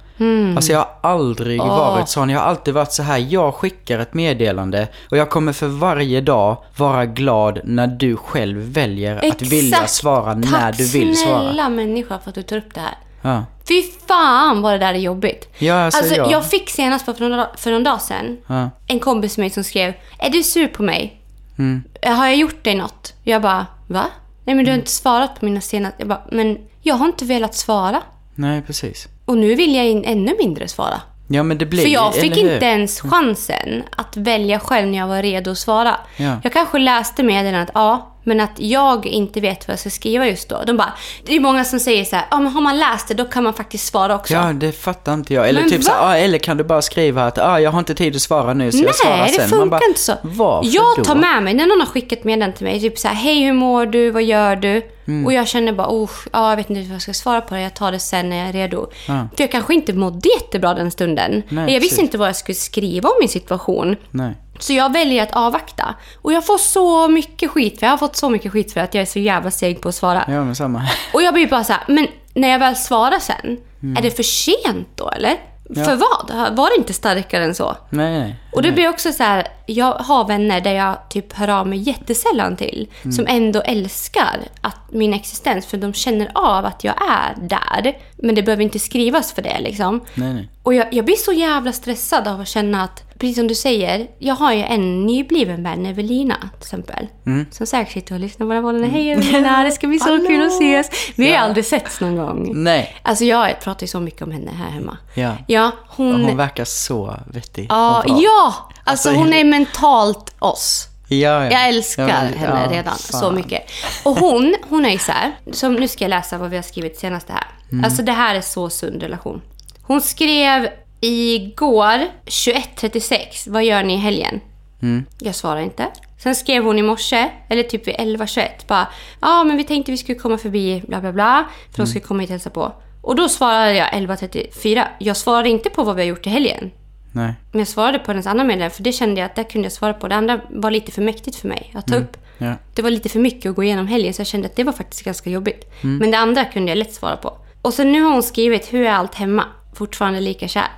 [0.57, 1.69] Alltså jag har aldrig Åh.
[1.69, 2.31] varit sån.
[2.31, 3.27] Jag har alltid varit så här.
[3.29, 8.59] Jag skickar ett meddelande och jag kommer för varje dag vara glad när du själv
[8.59, 11.41] väljer att vilja svara när Tack du vill svara.
[11.43, 12.95] snälla människa för att du tar upp det här.
[13.27, 13.45] Ja.
[13.69, 15.49] Fy fan vad det där är jobbigt.
[15.59, 18.71] Ja, alltså, Alltså, jag- jag fick senast för någon, dag- för någon dag sedan Ja.
[18.87, 21.21] en kompis med mig som skrev Är du sur på mig?
[21.59, 21.83] Mm.
[22.07, 23.13] Har jag gjort dig något?
[23.23, 24.05] Jag bara, va?
[24.45, 25.97] Nej men du har inte svarat på mina senaste...
[25.99, 28.03] Jag bara, men jag har inte velat svara.
[28.35, 29.09] Nej, precis.
[29.25, 31.01] Och nu vill jag in ännu mindre svara.
[31.29, 35.07] Ja, men det blir För jag fick inte ens chansen att välja själv när jag
[35.07, 35.97] var redo att svara.
[36.17, 36.37] Ja.
[36.43, 40.49] Jag kanske läste meddelandet, ja, men att jag inte vet vad jag ska skriva just
[40.49, 40.63] då.
[40.67, 40.93] De bara,
[41.25, 43.45] det är många som säger så här, ja men har man läst det då kan
[43.45, 44.35] man faktiskt svara också.
[44.35, 45.49] Ja, det fattar inte jag.
[45.49, 45.99] Eller Men typ så va?
[45.99, 48.55] här, ah, eller kan du bara skriva att ah, jag har inte tid att svara
[48.55, 49.49] nu så jag svarar Nej, det sen.
[49.49, 50.13] funkar bara, inte så.
[50.23, 51.05] Varför jag då?
[51.05, 53.53] tar med mig, när någon har skickat meddelande till mig, typ så här, hej hur
[53.53, 54.83] mår du, vad gör du?
[55.07, 55.27] Mm.
[55.27, 57.61] Och jag känner bara, oh, ja, jag vet inte vad jag ska svara på det,
[57.61, 58.91] jag tar det sen när jag är redo.
[59.09, 59.29] Ja.
[59.37, 61.43] För jag kanske inte mådde jättebra den stunden.
[61.49, 61.99] Nej, jag visste precis.
[61.99, 63.97] inte vad jag skulle skriva om min situation.
[64.11, 64.35] Nej.
[64.63, 65.95] Så jag väljer att avvakta.
[66.23, 68.95] Och jag får så mycket skit, för jag har fått så mycket skit för att
[68.95, 70.25] jag är så jävla seg på att svara.
[70.29, 70.83] Ja, men samma.
[71.13, 73.59] Och jag blir bara så här, men när jag väl svarar sen,
[73.99, 75.37] är det för sent då eller?
[75.75, 76.57] För vad?
[76.57, 77.77] Var det inte starkare än så?
[77.91, 78.37] Nej, nej.
[78.53, 81.79] Och det blir också så här, jag har vänner där jag typ hör av mig
[81.79, 82.89] jättesällan till.
[83.17, 87.97] Som ändå älskar att min existens, för de känner av att jag är där.
[88.17, 90.01] Men det behöver inte skrivas för det liksom.
[90.15, 90.49] Nej, nej.
[90.63, 94.07] Och jag, jag blir så jävla stressad av att känna att, precis som du säger,
[94.19, 97.07] jag har ju en nybliven vän, Evelina till exempel.
[97.51, 98.91] Som säkert sitter och lyssnar på den här podden.
[98.91, 100.91] Hej Evelina, det ska bli så kul att ses.
[101.17, 101.41] Vi har ju Ja.
[101.41, 102.51] aldrig setts någon gång.
[102.63, 102.97] Nej.
[103.03, 104.99] Alltså jag pratar ju så mycket om henne här hemma.
[105.15, 105.33] Ja.
[105.47, 106.25] Ja, hon...
[106.25, 107.67] hon verkar så vettig.
[107.69, 108.55] ja, ja!
[108.85, 110.89] Alltså Alltså, hon är mentalt oss.
[111.09, 111.51] Ja, ja.
[111.51, 113.21] Jag älskar Ja, men- henne redan fan.
[113.21, 113.63] så mycket.
[114.05, 116.63] Och hon, hon är ju så här, som nu ska jag läsa vad vi har
[116.63, 117.45] skrivit senast här.
[117.73, 117.85] Mm.
[117.85, 119.43] Alltså det här är så sund relation.
[119.83, 120.69] Hon skrev
[121.01, 124.41] igår 21.36, vad gör ni i helgen?
[124.83, 125.05] Mm.
[125.19, 125.87] Jag svarar inte.
[126.19, 128.89] Sen skrev hon i morse, eller typ vid 11.21, bara
[129.21, 132.21] ja men vi tänkte vi skulle komma förbi bla bla bla, för de skulle komma
[132.21, 132.73] hit och hälsa på.
[133.03, 134.85] Och då svarade jag 11.34.
[134.99, 136.71] Jag svarade inte på vad vi har gjort i helgen.
[137.13, 137.35] Nej.
[137.53, 139.73] Men jag svarade på hennes andra meddelande för det kände jag att där kunde jag
[139.73, 140.09] svara på.
[140.09, 142.17] Det andra var lite för mäktigt för mig att ta upp.
[142.39, 142.55] Ja.
[142.75, 144.73] Det var lite för mycket att gå igenom helgen så jag kände att det var
[144.73, 145.73] faktiskt ganska jobbigt.
[145.83, 147.39] Men det andra kunde jag lätt svara på.
[147.63, 149.45] Och så nu har hon skrivit “Hur är allt hemma?”
[149.77, 150.69] Fortfarande lika kär.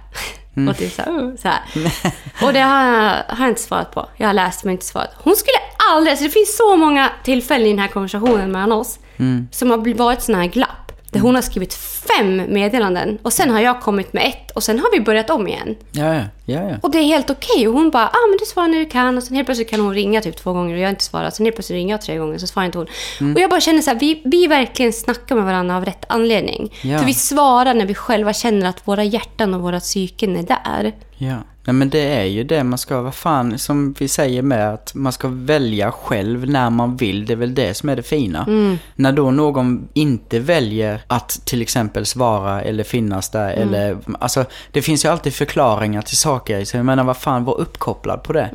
[0.71, 1.61] Och typ så här, "Oh", så här.
[2.43, 4.09] Och det har jag, har jag inte svarat på.
[4.17, 5.11] Jag har läst men inte svarat.
[5.17, 5.57] Hon skulle
[5.93, 6.11] aldrig...
[6.11, 8.99] Alltså det finns så många tillfällen i den här konversationen mellan oss
[9.51, 10.88] som har varit sådana här glapp.
[11.11, 14.79] Där hon har skrivit fem meddelanden och sen har jag kommit med ett och sen
[14.79, 15.77] har vi börjat om igen.
[15.93, 16.23] Ja, ja.
[16.45, 16.77] Ja.
[16.83, 17.69] Och det är helt okej.
[17.69, 19.17] Och hon bara, ah, men du svarar när du kan.
[19.17, 21.31] Och sen helt plötsligt kan hon ringa typ två gånger och jag inte svarar.
[21.31, 22.87] Sen helt plötsligt ringer jag tre gånger så svarar inte hon.
[23.21, 23.35] Mm.
[23.35, 26.75] Och jag bara känner så här, vi, vi verkligen snackar med varandra av rätt anledning.
[26.83, 26.99] Ja.
[26.99, 30.93] För vi svarar när vi själva känner att våra hjärtan och våra psyken är där.
[31.17, 31.37] Ja.
[31.69, 34.95] Nej men det är ju det man ska, vad fan, som vi säger med att
[34.95, 37.27] man ska välja själv när man vill.
[37.27, 38.47] Det är väl det som är det fina.
[38.95, 44.83] När då någon inte väljer att till exempel svara eller finnas där eller, alltså det
[44.83, 46.65] finns ju alltid förklaringar till saker.
[46.65, 48.51] Så jag menar vad fan, var uppkopplad på det.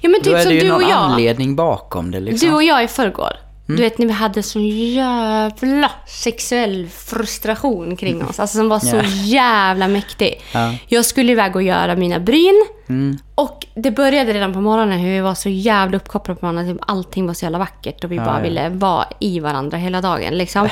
[0.00, 0.98] Ja men Då typ är det som ju du och någon jag.
[0.98, 2.48] anledning bakom det liksom.
[2.48, 3.43] Du och jag i förrgår.
[3.68, 3.76] Mm.
[3.76, 8.40] Du vet när vi hade sån jävla sexuell frustration kring oss.
[8.40, 9.02] Alltså som var så Ja.
[9.24, 10.40] jävla mäktig.
[10.52, 10.74] Ja.
[10.88, 12.66] Jag skulle iväg och göra mina bryn.
[12.88, 13.18] Mm.
[13.34, 16.72] Och det började redan på morgonen hur vi var så jävla uppkopplade på varandra.
[16.74, 18.42] Typ Allting var så jävla vackert och vi Ja, bara ja.
[18.42, 20.34] ville vara i varandra hela dagen.
[20.38, 20.68] Liksom.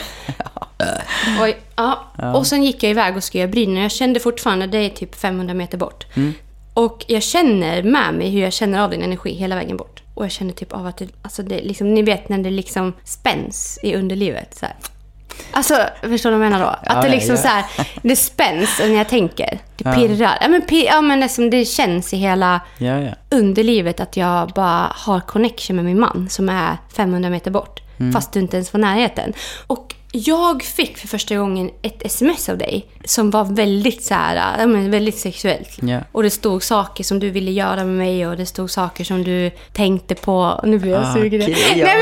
[1.43, 1.99] Oj, ja.
[2.35, 4.89] Och sen gick jag iväg och skulle göra bryn och jag kände fortfarande, det är
[4.89, 6.07] typ 500 meter bort.
[6.17, 6.33] Mm.
[6.75, 10.02] Och jag känner med mig hur jag känner av din energi hela vägen bort.
[10.15, 12.93] Och jag känner typ av att det, alltså det liksom, ni vet när det liksom
[13.05, 14.55] spänns i underlivet.
[14.59, 14.75] Så här.
[15.51, 16.71] Alltså, förstår du vad jag menar då?
[16.71, 17.43] Att Ja, det liksom ja.
[17.43, 17.65] så här,
[18.03, 19.59] det spänns när jag tänker.
[19.77, 20.39] Det pirrar.
[20.41, 23.11] Ja, men, pir, ja, men liksom, det känns i hela Ja, ja.
[23.31, 27.81] underlivet att jag bara har connection med min man som är 500 meter bort.
[27.99, 28.13] Mm.
[28.13, 29.33] Fast du inte ens var närheten.
[29.67, 34.67] Och jag fick för första gången ett sms av dig som var väldigt så här,
[34.67, 35.79] men väldigt sexuellt.
[35.83, 35.99] Ja.
[36.13, 39.25] Och det stod saker som du ville göra med mig och det stod saker som
[39.25, 40.61] du tänkte på.
[40.65, 41.41] Nu blir jag Ah, sugen.
[41.41, 41.87] Nej, ja.
[41.87, 41.97] men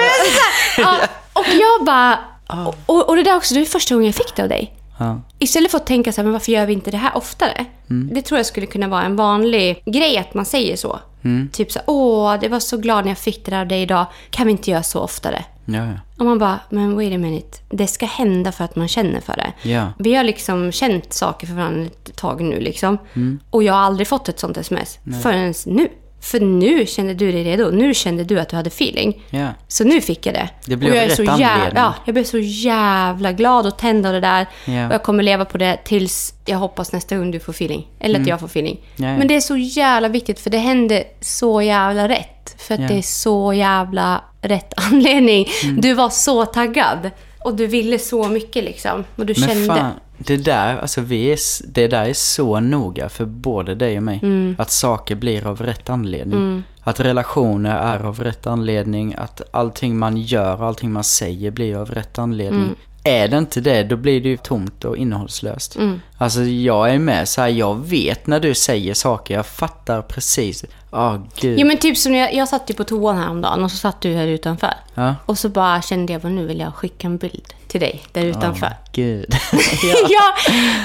[0.75, 2.19] så här, ja, och jag bara...
[2.67, 4.75] Och, och, och det där också, det är första gången jag fick det av dig.
[4.99, 5.21] Ja.
[5.39, 7.65] Istället för att tänka så här, men varför gör vi inte det här oftare?
[7.91, 8.11] Mm.
[8.15, 11.01] Det tror jag skulle kunna vara en vanlig grej att man säger så.
[11.25, 11.49] Mm.
[11.53, 13.83] Typ så här, åh, det var så glad när jag fick det där av dig
[13.83, 14.07] idag.
[14.31, 15.45] Kan vi inte göra så oftare?
[15.75, 15.99] Ja, ja.
[16.19, 17.59] Och man bara, men wait a minute.
[17.71, 19.71] Det ska hända för att man känner för det.
[19.71, 19.93] Ja.
[19.99, 22.99] Vi har liksom känt saker för varandra ett tag nu liksom.
[23.15, 23.41] Mm.
[23.51, 25.89] Och jag har aldrig fått ett sånt sms förrän nu.
[26.21, 27.71] För nu kände du dig redo.
[27.71, 29.23] Nu kände du att du hade feeling.
[29.31, 29.49] Ja.
[29.69, 30.49] Så nu fick jag det.
[30.65, 34.07] Det blev och jag rätt så jävla, ja, Jag blev så jävla glad och tänd
[34.07, 34.47] av det där.
[34.65, 34.87] Ja.
[34.87, 37.87] Och jag kommer leva på det tills jag hoppas nästa gång du får feeling.
[38.01, 38.81] Eller att jag får feeling.
[38.97, 39.11] Mm.
[39.11, 39.19] Ja.
[39.19, 42.55] Men det är så jävla viktigt för det hände så jävla rätt.
[42.59, 45.47] För att det är så jävla rätt anledning.
[45.65, 45.81] Mm.
[45.81, 47.11] Du var så taggad.
[47.45, 49.05] Och du ville så mycket liksom.
[49.17, 49.67] Och du Men kände...
[49.67, 51.39] fan, det där, alltså vi är,
[51.73, 54.21] det där är så noga för både dig och mig.
[54.23, 54.57] Mm.
[54.59, 56.63] Att saker blir av rätt anledning.
[56.83, 59.15] Att relationer är av rätt anledning.
[59.19, 62.63] Att allting man gör och allting man säger blir av rätt anledning.
[62.63, 62.77] Mm.
[63.05, 65.77] Är det inte det, då blir det ju tomt och innehållslöst.
[65.77, 66.01] Mm.
[66.21, 70.65] Alltså jag är med så här, jag vet när du säger saker, jag fattar precis.
[70.93, 71.59] Ja, gud.
[71.59, 74.15] Ja men typ som jag, jag satt ju på toan häromdagen och så satt du
[74.15, 74.75] här utanför.
[74.95, 75.15] Ja.
[75.27, 78.67] Och så bara kände jag, nu vill jag skicka en bild till dig där utanför.
[78.67, 79.27] Åh, gud.
[80.09, 80.35] ja.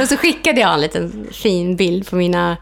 [0.02, 2.58] och så skickade jag en liten fin bild på, mina,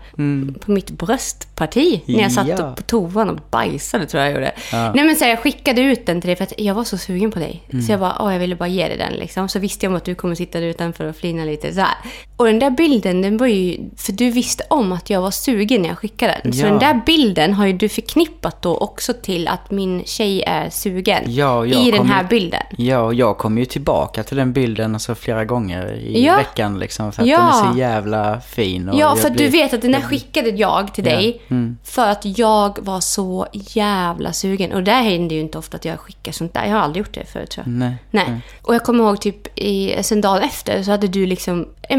[0.59, 2.01] på mitt bröstparti.
[2.05, 2.57] När jag satt Mm.
[2.59, 2.73] Ja.
[2.75, 4.51] på toan och bajsade tror jag jag gjorde.
[4.71, 4.91] Ja.
[4.95, 6.97] Nej men så här, jag skickade ut den till dig för att jag var så
[6.97, 7.63] sugen på dig.
[7.73, 7.85] Mm.
[7.85, 9.49] Så jag bara, åh jag ville bara ge dig den liksom.
[9.49, 11.95] Så visste jag om att du kommer sitta där utanför och flina lite så här.
[12.37, 15.81] Och den där bilden, den var ju, för du visste om att jag var sugen
[15.81, 16.53] när jag skickade den.
[16.53, 16.69] Så Ja.
[16.69, 21.23] den där bilden har ju du förknippat då också till att min tjej är sugen.
[21.27, 22.61] Ja, I den här ju- bilden.
[22.77, 26.35] Ja, och jag kom ju tillbaka till den bilden alltså flera gånger i Ja.
[26.37, 27.11] veckan liksom.
[27.11, 27.37] För att Ja.
[27.37, 28.89] den är så jävla fin.
[28.93, 31.41] Ja, för att blir- du vet att den här skickade jag till dig.
[31.49, 31.77] mm.
[31.83, 34.73] För att jag var så jävla sugen.
[34.73, 36.65] Och det händer ju inte ofta att jag skickar sånt där.
[36.65, 37.73] Jag har aldrig gjort det förut tror jag.
[37.73, 37.95] Nej.
[38.11, 38.25] Nej.
[38.61, 41.97] Och jag kommer ihåg typ i, sen dagen efter så hade du liksom ja,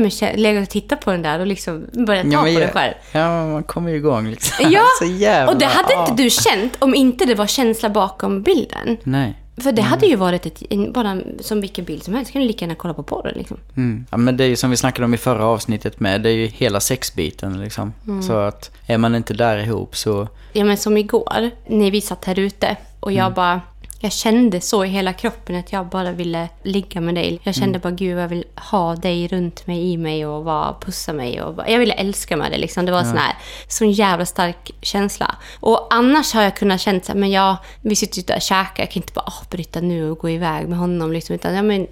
[0.54, 2.94] legat och tittat på den där och liksom börjat ta Ja, på den själv.
[3.12, 4.70] ja, man kommer ju igång liksom.
[4.70, 6.00] Ja, så jävla, och det hade ja.
[6.10, 8.96] inte du känt om inte det var känsla bakom bilden.
[9.04, 9.34] Nej.
[9.56, 10.62] För det hade ju varit ett,
[10.94, 12.32] bara som vilken bild som helst.
[12.32, 13.56] kan du lika gärna kolla på porren liksom.
[13.76, 14.06] Mm.
[14.10, 16.22] Ja, men det är ju som vi snackade om i förra avsnittet med.
[16.22, 17.92] Det är ju hela sexbiten liksom.
[18.06, 18.22] Mm.
[18.22, 20.28] Så att är man inte där ihop så...
[20.52, 23.34] Ja men som igår, när vi satt här ute och jag Mm.
[23.34, 23.60] bara...
[24.00, 27.30] Jag kände så i hela kroppen att jag bara ville ligga med dig.
[27.32, 27.54] Jag Mm.
[27.54, 31.42] kände bara, gud jag vill ha dig runt mig, i mig och bara pussa mig.
[31.42, 32.86] Och bara, jag ville älska med dig liksom.
[32.86, 33.36] Det var sån här,
[33.68, 35.34] sån jävla stark känsla.
[35.60, 38.42] Och annars har jag kunnat känna så här, men jag, vi sitter ju där och
[38.42, 38.82] käkar.
[38.82, 41.34] Jag kan inte bara avbryta nu och gå iväg med honom liksom.
[41.34, 41.88] Utan, ja men, äh,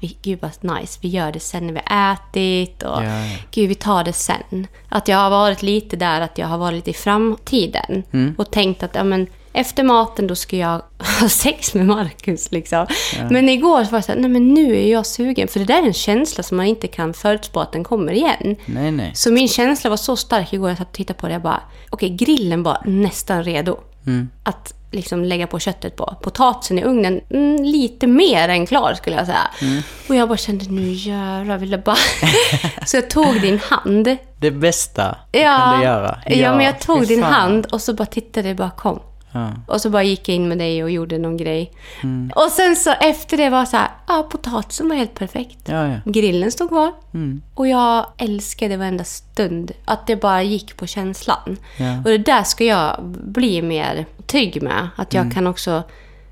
[0.00, 0.98] vi, gud vad nice.
[1.02, 3.36] Vi gör det sen när vi har ätit och Ja, ja.
[3.50, 4.66] gud vi tar det sen.
[4.88, 8.02] Att jag har varit lite där, att jag har varit lite i framtiden.
[8.12, 8.34] Mm.
[8.38, 10.82] Och tänkt att ja, men, efter maten då ska jag
[11.20, 12.52] ha sex med Marcus.
[12.52, 12.86] Liksom.
[13.30, 15.48] Men igår var det så här, nej men nu är jag sugen.
[15.48, 18.56] För det där är en känsla som man inte kan förutspå att den kommer igen.
[18.66, 19.10] Nej, nej.
[19.14, 21.32] Så min känsla var så stark igår, jag satt och tittade på det.
[21.32, 21.60] Jag bara,
[21.90, 23.78] okej grillen var nästan redo.
[24.06, 24.30] Mm.
[24.42, 26.16] Att liksom lägga på köttet på.
[26.22, 29.50] Potatisen i ugnen, mm, lite mer än klar skulle jag säga.
[29.62, 29.82] Mm.
[30.08, 31.96] Och jag bara kände, nu jävlar vill jag bara...
[32.86, 34.16] så jag tog din hand.
[34.40, 36.18] Det bästa du Ja, kunde göra.
[36.26, 39.00] ja, men jag tog din hand och så bara tittade jag bara kom.
[39.32, 39.50] Ja.
[39.66, 41.72] Och så bara gick jag in med dig och gjorde någon grej.
[42.02, 42.32] Mm.
[42.36, 45.58] Och sen så efter det var så här, ja potatisen var helt perfekt.
[45.64, 45.96] Ja, ja.
[46.04, 46.92] Grillen stod kvar.
[47.14, 47.42] Mm.
[47.54, 49.72] Och jag älskade varenda stund.
[49.84, 51.56] Att det bara gick på känslan.
[52.04, 54.88] Och det där ska jag bli mer trygg med.
[54.96, 55.82] Att jag kan också...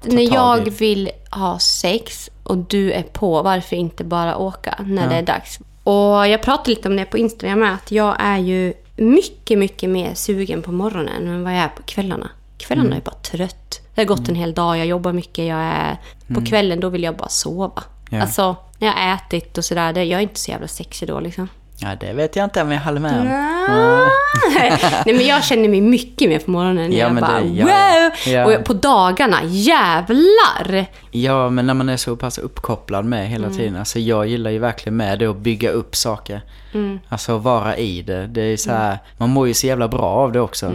[0.03, 0.31] när Mm.
[0.31, 0.71] tag jag i.
[0.71, 5.59] vill ha sex och du är på, varför inte bara åka när det är dags?
[5.85, 7.75] Och jag pratade lite om det på Instagram med.
[7.75, 11.83] Att jag är ju mycket, mycket mer sugen på morgonen än vad jag är på
[11.83, 12.31] kvällarna.
[12.61, 12.99] Kvällarna Mm.
[12.99, 13.81] är bara trött.
[13.95, 15.97] Det har gått en hel dag, jag jobbar mycket, jag är...
[16.35, 17.83] På kvällen då vill jag bara sova.
[18.09, 18.19] Mm.
[18.19, 18.23] Ja.
[18.23, 21.49] Alltså, när jag har ätit och sådär, jag är inte så jävla sexig då liksom.
[21.79, 23.27] ja, det vet jag inte om jag håller med om.
[25.07, 26.93] Nej men jag känner mig mycket mer på morgonen.
[26.93, 28.35] Ja, jag men bara det- ja, wow!
[28.35, 28.47] ja.
[28.59, 30.87] Och på dagarna, jävlar!
[31.11, 33.59] Ja, men när man är så pass uppkopplad med hela Mm.
[33.59, 33.77] tiden.
[33.77, 36.43] Alltså jag gillar ju verkligen med det att bygga upp saker.
[36.75, 36.99] Mm.
[37.09, 38.27] Alltså vara i det.
[38.27, 40.67] Det är så här, man mår ju så jävla bra av det också.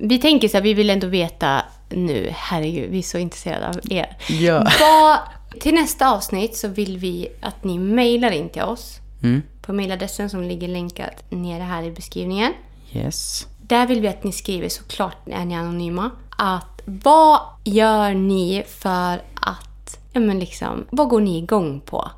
[0.00, 0.08] Mm.
[0.08, 3.80] Vi tänker så här, vi vill ändå veta nu, herregud, vi är så intresserade av
[3.90, 4.16] er.
[4.28, 4.66] Ja.
[4.80, 5.18] Vad,
[5.60, 9.42] till nästa avsnitt så vill vi att ni mejlar in till oss Mm.
[9.62, 12.52] på mejladressen som ligger länkad nere här i beskrivningen.
[12.92, 13.46] Yes.
[13.62, 19.22] Där vill vi att ni skriver, såklart är ni anonyma, att vad gör ni för
[19.34, 22.10] att, ja men liksom, vad går ni igång på?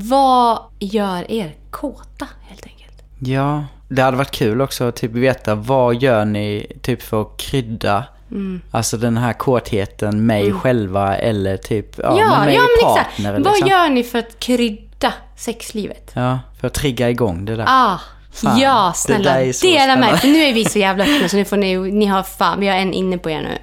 [0.00, 3.02] Vad gör er kåta helt enkelt?
[3.18, 7.36] Ja, det hade varit kul också att typ veta vad gör ni typ för att
[7.36, 8.60] krydda Mm.
[8.70, 13.16] Alltså den här kåtheten mig själva eller typ ja, Ja, med mig ja men exakt.
[13.16, 13.68] partner Vad liksom.
[13.68, 16.10] gör ni för att krydda sexlivet?
[16.14, 17.64] Ja, för att trigga igång det där.
[17.68, 17.98] Ah,
[18.32, 19.34] Fan, ja, snälla.
[19.62, 22.22] Dela med för nu är vi så jävla öppna så nu får ni, ni har
[22.22, 23.58] fan, vi har en inne på er nu.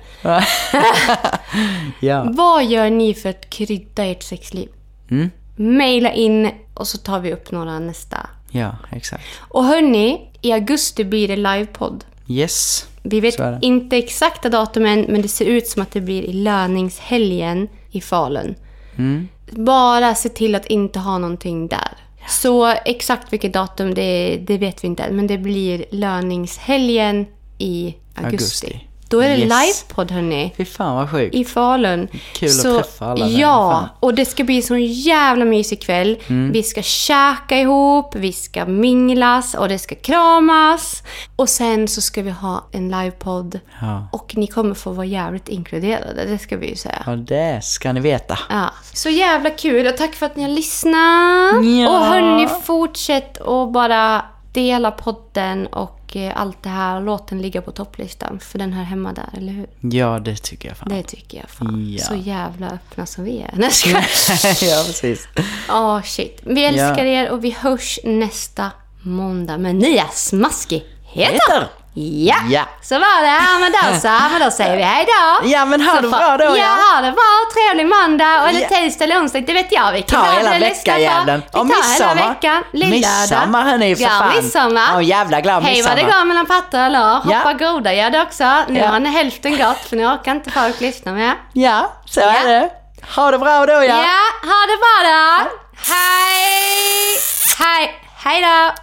[2.00, 2.24] ja.
[2.32, 4.70] Vad gör ni för att krydda ert sexliv?
[5.12, 5.32] Mm.
[5.56, 8.18] Maila in och så tar vi upp några nästa.
[8.52, 9.24] Ja, exakt.
[9.40, 12.06] Och hörni, i augusti blir det livepodd.
[12.28, 12.86] Yes.
[13.04, 17.68] Vi vet inte exakta datumen, men det ser ut som att det blir i löningshelgen
[17.92, 18.56] i Falun.
[18.98, 19.28] Mm.
[19.52, 21.98] Bara se till att inte ha någonting där.
[22.28, 25.16] Så exakt vilket datum, det, det vet vi inte än.
[25.16, 27.26] Men det blir löningshelgen
[27.58, 28.68] i augusti.
[28.68, 28.89] Augusti.
[29.10, 29.50] Då är det Yes.
[29.86, 30.54] livepodd hörni.
[30.58, 31.36] Fy fan vad sjukt.
[31.36, 32.08] I Falun.
[32.34, 36.18] Kul att träffa alla Ja, och det ska bli en sån jävla mysig kväll.
[36.28, 36.52] Mm.
[36.52, 41.04] Vi ska käka ihop, vi ska minglas och det ska kramas.
[41.36, 43.60] Och sen så ska vi ha en livepodd.
[43.82, 44.08] Ja.
[44.12, 47.04] Och ni kommer få vara jävligt inkluderade, det ska vi ju säga.
[47.06, 48.40] ja, det ska ni veta.
[48.50, 48.70] Ja.
[48.94, 51.66] Så jävla kul och tack för att ni har lyssnat.
[51.66, 51.90] Ja.
[51.90, 57.02] Och hörni, fortsätt och bara dela podden och och eh, allt det här.
[57.02, 58.40] Låt den ligga på topplistan.
[58.40, 59.68] För den hör hemma där, eller hur?
[59.98, 60.90] Ja, det tycker jag fan.
[60.90, 61.94] Det tycker jag fan.
[61.98, 62.04] Ja.
[62.04, 63.52] Så jävla öppna som vi är.
[63.56, 63.72] Nej,
[64.70, 65.28] ja, precis.
[65.70, 66.40] Åh shit.
[66.44, 67.24] Vi älskar Ja.
[67.24, 71.34] er och vi hörs nästa måndag med nya smaskigheter.
[71.34, 71.68] Heter.
[71.94, 72.36] Ja.
[72.50, 72.62] Ja.
[72.82, 73.28] så var det.
[73.28, 74.08] Ja, men då så.
[74.32, 75.48] Men då säger vi hej då.
[75.50, 76.66] Ja, men ha Så det bra då, Ja, ja.
[76.96, 77.24] ha det bra.
[77.54, 78.50] Trevlig måndag.
[78.50, 78.68] Eller Ja.
[78.68, 79.40] tisdag eller onsdag.
[79.42, 81.42] Det vet jag vilken dag hela veckajäveln.
[81.54, 82.30] Vi Och tar hela midsommar.
[82.30, 82.64] veckan.
[82.74, 84.36] Midsommar, hörni, för ja, fan.
[84.36, 84.88] midsommar.
[84.94, 86.20] Ja, jävla glad Hej vad det midsommar.
[86.20, 87.16] går mellan pattar och lår.
[87.16, 87.54] Hoppa Ja.
[87.54, 88.64] groda gör det också.
[88.68, 88.88] Nu Ja.
[88.88, 91.34] har ni hälften gått för nu orkar inte folk lyssna mer.
[91.54, 92.70] Ja, så är det.
[93.16, 93.84] Ha det bra då, ja.
[93.84, 95.50] Ja, ha det bra då.
[95.94, 97.18] Hej!
[97.60, 98.02] Hej!
[98.24, 98.74] Hej då!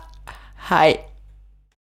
[0.69, 1.06] Hej.